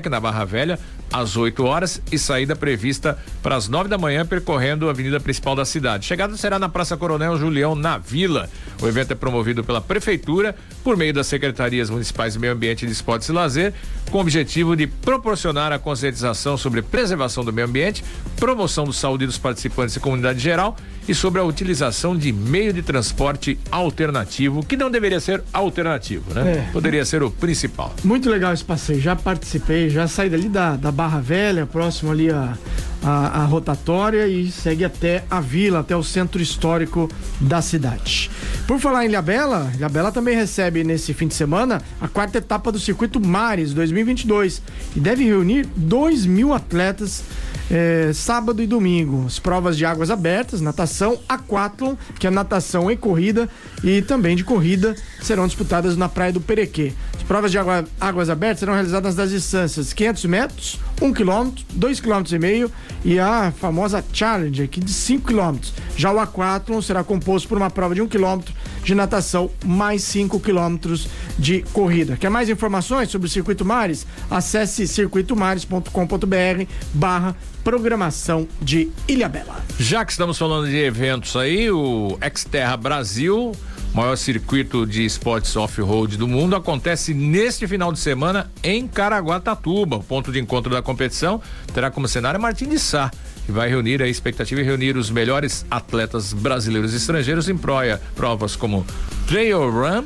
na 0.08 0.20
Barra 0.20 0.44
Velha, 0.44 0.78
às 1.12 1.36
8 1.36 1.64
horas 1.64 2.00
e 2.12 2.18
saída 2.18 2.54
prevista 2.54 3.18
para 3.42 3.56
as 3.56 3.66
9 3.66 3.88
da 3.88 3.98
manhã, 3.98 4.24
percorrendo 4.24 4.86
a 4.86 4.92
avenida 4.92 5.18
principal 5.18 5.56
da 5.56 5.64
cidade. 5.64 6.06
Chegada 6.06 6.36
será 6.36 6.60
na 6.60 6.68
Praça 6.68 6.96
Coronel 6.96 7.36
Julião, 7.36 7.74
na 7.74 7.98
Vila. 7.98 8.48
O 8.80 8.86
evento 8.86 9.12
é 9.12 9.14
promovido 9.14 9.62
pela 9.64 9.80
Prefeitura 9.80 10.54
por 10.82 10.96
meio 10.96 11.12
das 11.12 11.26
Secretarias 11.26 11.90
Municipais 11.90 12.34
de 12.34 12.38
Meio 12.38 12.52
Ambiente, 12.52 12.86
de 12.86 12.92
Esportes 12.92 13.28
e 13.28 13.32
Lazer, 13.32 13.72
com 14.10 14.18
o 14.18 14.20
objetivo 14.20 14.76
de 14.76 14.86
proporcionar 14.86 15.72
a 15.72 15.78
conscientização 15.78 16.56
sobre 16.56 16.82
preservação 16.82 17.44
do 17.44 17.52
meio 17.52 17.66
ambiente, 17.66 18.04
promoção 18.36 18.84
da 18.84 18.92
saúde 18.92 19.26
dos 19.26 19.38
participantes 19.38 19.96
e 19.96 20.00
comunidade 20.00 20.38
geral 20.38 20.76
e 21.08 21.14
sobre 21.14 21.40
a 21.40 21.44
utilização 21.44 22.16
de 22.16 22.32
meio 22.32 22.72
de 22.72 22.82
transporte 22.82 23.58
alternativo, 23.70 24.64
que 24.64 24.76
não 24.76 24.90
deveria 24.90 25.20
ser 25.20 25.42
alternativo, 25.52 26.32
né? 26.32 26.66
É. 26.68 26.72
Poderia 26.72 27.04
ser 27.04 27.22
o 27.22 27.30
principal. 27.30 27.94
Muito 28.02 28.30
legal 28.30 28.52
esse 28.52 28.64
passeio, 28.64 29.00
já 29.00 29.14
participei, 29.14 29.90
já 29.90 30.08
saí 30.08 30.30
dali 30.30 30.48
da, 30.48 30.76
da 30.76 30.90
Barra 30.90 31.20
Velha, 31.20 31.66
próximo 31.66 32.10
ali 32.10 32.30
a, 32.30 32.56
a, 33.04 33.42
a 33.42 33.44
rotatória 33.44 34.26
e 34.26 34.50
segue 34.50 34.84
até 34.84 35.24
a 35.30 35.40
vila, 35.40 35.80
até 35.80 35.94
o 35.94 36.02
centro 36.02 36.40
histórico 36.40 37.08
da 37.38 37.60
cidade. 37.60 38.30
Por 38.66 38.80
falar 38.80 39.04
em 39.04 39.08
Ilhabela, 39.08 39.70
Ilhabela 39.76 40.10
também 40.10 40.34
recebe 40.34 40.82
nesse 40.82 41.12
fim 41.12 41.28
de 41.28 41.34
semana 41.34 41.82
a 42.00 42.08
quarta 42.08 42.38
etapa 42.38 42.72
do 42.72 42.80
Circuito 42.80 43.20
Mares 43.20 43.74
2022 43.74 44.62
e 44.96 45.00
deve 45.00 45.24
reunir 45.24 45.66
2 45.76 46.24
mil 46.24 46.54
atletas 46.54 47.22
é, 47.70 48.10
sábado 48.14 48.62
e 48.62 48.66
domingo. 48.66 49.24
As 49.26 49.38
provas 49.38 49.76
de 49.76 49.84
águas 49.84 50.10
abertas, 50.10 50.60
natação, 50.60 51.18
aquatlon, 51.28 51.94
que 52.18 52.26
é 52.26 52.30
natação 52.30 52.90
e 52.90 52.96
corrida, 52.96 53.48
e 53.82 54.00
também 54.02 54.36
de 54.36 54.44
corrida, 54.44 54.94
serão 55.20 55.46
disputadas 55.46 55.96
na 55.96 56.08
Praia 56.08 56.32
do 56.32 56.40
Perequê. 56.40 56.92
As 57.24 57.28
provas 57.28 57.50
de 57.50 57.56
água, 57.56 57.86
águas 57.98 58.28
abertas 58.28 58.58
serão 58.58 58.74
realizadas 58.74 59.14
das 59.14 59.30
distâncias 59.30 59.94
500 59.94 60.24
metros, 60.26 60.80
1 61.00 61.10
quilômetro, 61.14 61.64
2 61.72 61.98
km 61.98 62.68
e 63.02 63.18
a 63.18 63.50
famosa 63.50 64.04
Challenge 64.12 64.62
aqui 64.62 64.78
de 64.78 64.92
5 64.92 65.28
km. 65.28 65.56
Já 65.96 66.12
o 66.12 66.20
aquatlon 66.20 66.82
será 66.82 67.02
composto 67.02 67.48
por 67.48 67.56
uma 67.56 67.70
prova 67.70 67.94
de 67.94 68.02
1 68.02 68.08
km 68.08 68.40
de 68.84 68.94
natação 68.94 69.50
mais 69.64 70.02
5 70.02 70.38
quilômetros 70.38 71.08
de 71.38 71.62
corrida. 71.72 72.18
Quer 72.18 72.28
mais 72.28 72.50
informações 72.50 73.10
sobre 73.10 73.26
o 73.26 73.30
Circuito 73.30 73.64
Mares? 73.64 74.06
Acesse 74.30 74.86
circuitomares.com.br 74.86 76.66
barra 76.92 77.34
programação 77.64 78.46
de 78.60 78.90
Ilhabela. 79.08 79.64
Já 79.78 80.04
que 80.04 80.12
estamos 80.12 80.36
falando 80.36 80.68
de 80.68 80.76
eventos 80.76 81.34
aí, 81.36 81.70
o 81.70 82.18
Xterra 82.36 82.76
Brasil 82.76 83.52
maior 83.94 84.16
circuito 84.16 84.84
de 84.84 85.04
esportes 85.04 85.54
off-road 85.56 86.16
do 86.16 86.26
mundo, 86.26 86.56
acontece 86.56 87.14
neste 87.14 87.66
final 87.68 87.92
de 87.92 88.00
semana 88.00 88.50
em 88.62 88.88
Caraguatatuba. 88.88 89.96
O 89.96 90.02
ponto 90.02 90.32
de 90.32 90.40
encontro 90.40 90.72
da 90.72 90.82
competição 90.82 91.40
terá 91.72 91.92
como 91.92 92.08
cenário 92.08 92.40
Martim 92.40 92.68
de 92.68 92.78
Sá, 92.78 93.08
que 93.46 93.52
vai 93.52 93.68
reunir 93.68 94.02
a 94.02 94.08
expectativa 94.08 94.60
de 94.60 94.66
reunir 94.66 94.96
os 94.96 95.10
melhores 95.10 95.64
atletas 95.70 96.32
brasileiros 96.32 96.92
e 96.92 96.96
estrangeiros 96.96 97.48
em 97.48 97.56
proia, 97.56 98.02
provas 98.16 98.56
como 98.56 98.84
Trail 99.28 99.70
Run, 99.70 100.04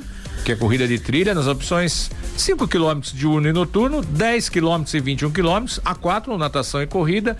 que 0.49 0.53
é 0.53 0.57
corrida 0.57 0.89
de 0.89 0.99
trilha, 0.99 1.35
nas 1.35 1.47
opções 1.47 2.11
5 2.35 2.67
km 2.69 3.01
de 3.13 3.27
urno 3.27 3.51
e 3.51 3.53
noturno, 3.53 4.01
10 4.03 4.49
km 4.49 4.83
e 4.95 4.99
21 4.99 5.31
km, 5.31 5.67
a 5.85 5.95
4 5.95 6.39
natação 6.39 6.83
e 6.83 6.87
corrida, 6.87 7.37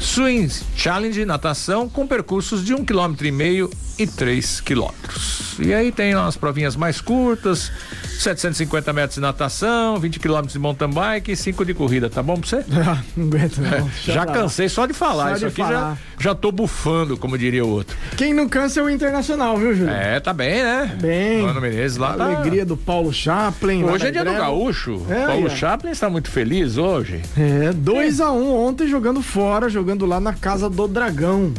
Swings 0.00 0.64
Challenge 0.74 1.24
natação 1.24 1.88
com 1.88 2.08
percursos 2.08 2.64
de 2.64 2.74
um 2.74 2.84
quilômetro 2.84 3.24
e 3.24 3.30
meio 3.30 3.70
e 3.98 4.06
três 4.06 4.60
quilômetros. 4.60 5.56
E 5.58 5.74
aí 5.74 5.92
tem 5.92 6.14
umas 6.14 6.36
provinhas 6.36 6.74
mais 6.74 7.02
curtas, 7.02 7.70
750 8.18 8.92
metros 8.94 9.14
de 9.16 9.20
natação, 9.20 9.98
20 10.00 10.18
quilômetros 10.18 10.54
de 10.54 10.58
mountain 10.58 10.88
bike 10.88 11.32
e 11.32 11.36
5 11.36 11.64
de 11.66 11.74
corrida, 11.74 12.08
tá 12.08 12.22
bom 12.22 12.38
pra 12.38 12.48
você? 12.48 12.64
não 13.14 13.26
aguento 13.26 13.58
não. 13.58 13.70
É, 13.70 13.90
já 14.04 14.24
cansei 14.24 14.70
só 14.70 14.86
de 14.86 14.94
falar, 14.94 15.24
só 15.24 15.30
isso 15.32 15.40
de 15.40 15.46
aqui 15.46 15.62
falar. 15.62 15.98
Já, 16.18 16.30
já 16.30 16.34
tô 16.34 16.50
bufando, 16.50 17.16
como 17.18 17.36
diria 17.36 17.62
o 17.62 17.68
outro. 17.68 17.94
Quem 18.16 18.32
não 18.32 18.48
cansa 18.48 18.80
é 18.80 18.82
o 18.82 18.88
Internacional, 18.88 19.58
viu, 19.58 19.74
Júlio? 19.74 19.92
É, 19.92 20.18
tá 20.18 20.32
bem, 20.32 20.62
né? 20.62 20.96
Bem. 20.98 21.42
Mano 21.42 21.60
Menezes 21.60 21.98
lá. 21.98 22.14
A 22.14 22.16
tá... 22.16 22.39
alegria 22.40 22.64
do 22.64 22.76
Paulo 22.76 23.12
Chaplin. 23.12 23.84
Hoje 23.84 24.06
é 24.06 24.10
dia 24.10 24.24
do 24.24 24.32
gaúcho. 24.32 25.04
É, 25.08 25.26
Paulo 25.26 25.46
é. 25.46 25.50
Chaplin 25.50 25.90
está 25.90 26.08
muito 26.08 26.30
feliz 26.30 26.76
hoje. 26.76 27.20
É, 27.36 27.72
2 27.72 28.20
é. 28.20 28.22
a 28.22 28.30
1 28.30 28.36
um, 28.36 28.66
ontem 28.66 28.88
jogando 28.88 29.22
fora, 29.22 29.68
jogando 29.68 30.06
lá 30.06 30.18
na 30.18 30.32
casa 30.32 30.68
do 30.68 30.88
Dragão. 30.88 31.52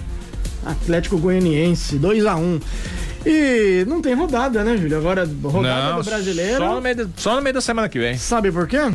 Atlético 0.65 1.17
Goianiense, 1.17 1.97
2 1.97 2.25
a 2.25 2.35
1 2.35 2.39
um. 2.39 2.59
E 3.25 3.85
não 3.87 4.01
tem 4.01 4.15
rodada, 4.15 4.63
né, 4.63 4.77
Júlio? 4.77 4.97
Agora, 4.97 5.29
rodada 5.43 5.91
não, 5.91 5.99
do 5.99 6.03
brasileiro. 6.03 6.57
Só 6.57 6.75
no, 6.75 6.81
meio 6.81 7.09
só 7.15 7.35
no 7.35 7.41
meio 7.41 7.53
da 7.53 7.61
semana 7.61 7.87
que 7.87 7.99
vem. 7.99 8.17
Sabe 8.17 8.51
por 8.51 8.67
quê? 8.67 8.91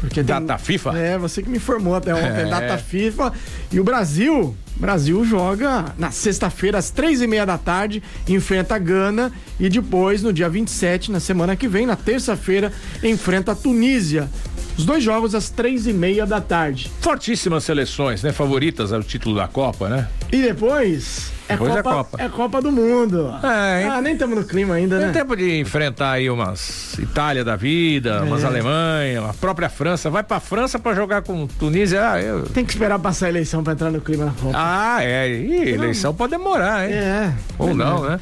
Porque 0.00 0.22
data 0.22 0.54
tem, 0.54 0.64
FIFA? 0.64 0.98
É, 0.98 1.18
você 1.18 1.42
que 1.42 1.48
me 1.48 1.56
informou 1.56 1.94
até 1.94 2.14
ontem, 2.14 2.42
é. 2.42 2.46
data 2.46 2.78
FIFA. 2.78 3.32
E 3.72 3.80
o 3.80 3.84
Brasil, 3.84 4.54
Brasil 4.76 5.24
joga 5.24 5.94
na 5.98 6.10
sexta-feira, 6.10 6.78
às 6.78 6.90
três 6.90 7.22
e 7.22 7.26
meia 7.26 7.46
da 7.46 7.56
tarde, 7.56 8.02
enfrenta 8.28 8.74
a 8.74 8.78
Gana 8.78 9.32
e 9.58 9.68
depois, 9.68 10.22
no 10.22 10.32
dia 10.32 10.48
27, 10.48 11.10
na 11.10 11.20
semana 11.20 11.56
que 11.56 11.66
vem, 11.66 11.86
na 11.86 11.96
terça-feira, 11.96 12.72
enfrenta 13.02 13.52
a 13.52 13.54
Tunísia. 13.54 14.28
Os 14.76 14.84
dois 14.84 15.02
jogos 15.02 15.34
às 15.34 15.48
três 15.48 15.86
e 15.86 15.92
meia 15.92 16.26
da 16.26 16.40
tarde. 16.40 16.90
Fortíssimas 17.00 17.64
seleções, 17.64 18.22
né? 18.22 18.30
Favoritas 18.32 18.92
ao 18.92 19.02
título 19.02 19.34
da 19.36 19.48
Copa, 19.48 19.88
né? 19.88 20.06
E 20.30 20.42
depois 20.42 21.32
é 21.48 21.52
Depois 21.52 21.72
Copa, 21.74 21.78
é 21.78 21.92
Copa. 21.92 22.22
é 22.24 22.28
Copa 22.28 22.60
do 22.62 22.72
Mundo. 22.72 23.32
É, 23.42 23.84
ah, 23.88 24.00
nem 24.02 24.12
estamos 24.14 24.36
no 24.36 24.44
clima 24.44 24.74
ainda, 24.74 24.98
Tem 24.98 25.06
né? 25.06 25.12
tempo 25.12 25.34
de 25.36 25.60
enfrentar 25.60 26.10
aí 26.12 26.28
umas 26.28 26.98
Itália 26.98 27.42
da 27.44 27.56
vida, 27.56 28.22
umas 28.24 28.42
É. 28.42 28.46
Alemanha, 28.46 29.24
a 29.30 29.32
própria 29.32 29.70
França. 29.70 30.10
Vai 30.10 30.22
pra 30.22 30.40
França 30.40 30.78
pra 30.78 30.94
jogar 30.94 31.22
com 31.22 31.46
Tunísia. 31.46 32.10
Ah, 32.12 32.20
eu... 32.20 32.42
Tem 32.42 32.64
que 32.64 32.72
esperar 32.72 32.98
passar 32.98 33.26
a 33.26 33.28
eleição 33.30 33.62
pra 33.64 33.72
entrar 33.72 33.90
no 33.90 34.00
clima 34.00 34.26
na 34.26 34.32
Copa. 34.32 34.52
ah 34.54 34.98
é. 35.02 35.28
Ih, 35.30 35.70
eleição 35.70 36.12
pode 36.12 36.32
demorar, 36.32 36.86
hein? 36.86 36.94
É. 36.96 37.32
Ou 37.58 37.74
não, 37.74 38.02
né? 38.08 38.20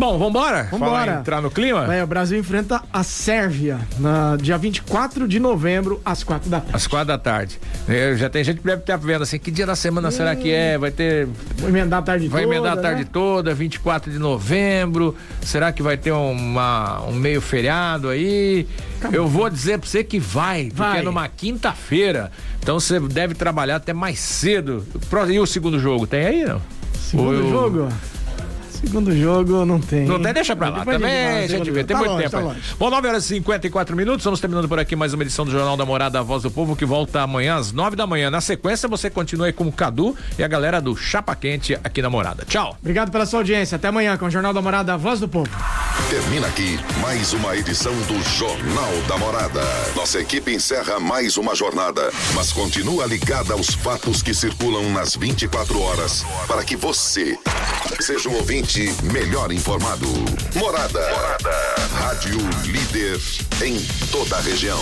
Bom, 0.00 0.16
vambora? 0.16 0.62
Vambora. 0.70 0.90
Falar 1.04 1.20
entrar 1.20 1.42
no 1.42 1.50
clima? 1.50 1.84
Vai, 1.84 2.02
o 2.02 2.06
Brasil 2.06 2.38
enfrenta 2.38 2.82
a 2.90 3.02
Sérvia 3.04 3.78
no 3.98 4.38
dia 4.38 4.56
24 4.56 5.28
de 5.28 5.38
novembro, 5.38 6.00
às 6.02 6.24
quatro 6.24 6.48
da 6.48 6.58
tarde. 6.58 6.74
Às 6.74 6.86
quatro 6.86 7.08
da 7.08 7.18
tarde. 7.18 7.60
É, 7.86 8.16
já 8.16 8.30
tem 8.30 8.42
gente 8.42 8.60
que 8.60 8.64
deve 8.66 8.80
estar 8.80 8.96
vendo 8.96 9.20
assim, 9.20 9.38
que 9.38 9.50
dia 9.50 9.66
da 9.66 9.76
semana 9.76 10.10
será 10.10 10.34
que 10.34 10.50
é? 10.50 10.78
Vai 10.78 10.90
ter. 10.90 11.28
Vou 11.58 11.68
emendar 11.68 11.98
a 11.98 12.02
tarde 12.02 12.28
Vai 12.28 12.44
toda. 12.44 12.54
emendar 12.54 12.78
a 12.78 12.80
tarde 12.80 13.02
né? 13.02 13.08
toda, 13.12 13.52
24 13.52 14.10
de 14.10 14.18
novembro. 14.18 15.14
Será 15.42 15.70
que 15.70 15.82
vai 15.82 15.98
ter 15.98 16.12
uma, 16.12 17.02
um 17.02 17.12
meio 17.12 17.42
feriado 17.42 18.08
aí? 18.08 18.66
Eu 19.12 19.28
vou 19.28 19.50
dizer 19.50 19.78
pra 19.78 19.86
você 19.86 20.02
que 20.02 20.18
vai, 20.18 20.68
porque 20.68 20.76
Vai. 20.76 21.00
é 21.00 21.02
numa 21.02 21.28
quinta-feira. 21.28 22.32
Então 22.58 22.80
você 22.80 22.98
deve 23.00 23.34
trabalhar 23.34 23.76
até 23.76 23.92
mais 23.92 24.18
cedo. 24.18 24.82
E 25.28 25.38
o 25.38 25.44
segundo 25.44 25.78
jogo? 25.78 26.06
Tem 26.06 26.24
aí, 26.24 26.44
não? 26.46 26.62
Segundo 26.98 27.34
eu- 27.34 27.50
jogo? 27.50 27.88
Segundo 28.82 29.14
jogo 29.16 29.64
não 29.66 29.78
tem. 29.78 30.06
Não 30.06 30.20
tem, 30.20 30.32
deixa 30.32 30.56
pra 30.56 30.70
lá. 30.70 30.78
Depois 30.78 30.96
Também, 30.96 31.26
a 31.26 31.40
gente 31.42 31.50
segundo 31.50 31.72
vê, 31.72 31.84
tem 31.84 31.94
Tá 31.96 31.98
muito 32.02 32.10
longe, 32.12 32.22
tempo. 32.24 32.36
tá 32.36 32.40
longe. 32.40 32.60
Bom, 32.78 32.90
9 32.90 33.08
horas 33.08 33.24
e 33.24 33.28
54 33.28 33.94
minutos. 33.96 34.20
Estamos 34.22 34.40
terminando 34.40 34.68
por 34.68 34.78
aqui 34.78 34.96
mais 34.96 35.12
uma 35.12 35.22
edição 35.22 35.44
do 35.44 35.50
Jornal 35.50 35.76
da 35.76 35.84
Morada, 35.84 36.18
a 36.18 36.22
Voz 36.22 36.42
do 36.42 36.50
Povo, 36.50 36.74
que 36.74 36.84
volta 36.86 37.20
amanhã 37.20 37.56
às 37.56 37.72
9 37.72 37.94
da 37.94 38.06
manhã. 38.06 38.30
Na 38.30 38.40
sequência, 38.40 38.88
você 38.88 39.10
continua 39.10 39.46
aí 39.46 39.52
com 39.52 39.64
o 39.66 39.72
Cadu 39.72 40.16
e 40.38 40.42
a 40.42 40.48
galera 40.48 40.80
do 40.80 40.96
Chapa 40.96 41.34
Quente 41.36 41.78
aqui 41.84 42.00
na 42.00 42.08
Morada. 42.08 42.44
Tchau. 42.48 42.74
Obrigado 42.80 43.10
pela 43.12 43.26
sua 43.26 43.40
audiência. 43.40 43.76
Até 43.76 43.88
amanhã 43.88 44.16
com 44.16 44.26
o 44.26 44.30
Jornal 44.30 44.54
da 44.54 44.62
Morada, 44.62 44.94
a 44.94 44.96
Voz 44.96 45.20
do 45.20 45.28
Povo. 45.28 45.50
Termina 46.08 46.46
aqui 46.46 46.78
mais 47.02 47.32
uma 47.34 47.54
edição 47.56 47.92
do 48.02 48.22
Jornal 48.38 48.90
da 49.06 49.18
Morada. 49.18 49.60
Nossa 49.94 50.18
equipe 50.20 50.54
encerra 50.54 50.98
mais 50.98 51.36
uma 51.36 51.54
jornada, 51.54 52.10
mas 52.34 52.50
continua 52.52 53.04
ligada 53.06 53.52
aos 53.52 53.74
fatos 53.74 54.22
que 54.22 54.32
circulam 54.32 54.90
nas 54.92 55.14
24 55.14 55.80
horas 55.80 56.24
para 56.46 56.64
que 56.64 56.76
você 56.76 57.38
seja 58.00 58.28
um 58.30 58.34
ouvinte 58.36 58.69
melhor 59.12 59.50
informado. 59.50 60.06
Morada. 60.54 61.00
Rádio 61.92 62.38
líder 62.64 63.20
em 63.62 63.80
toda 64.12 64.36
a 64.36 64.40
região. 64.40 64.78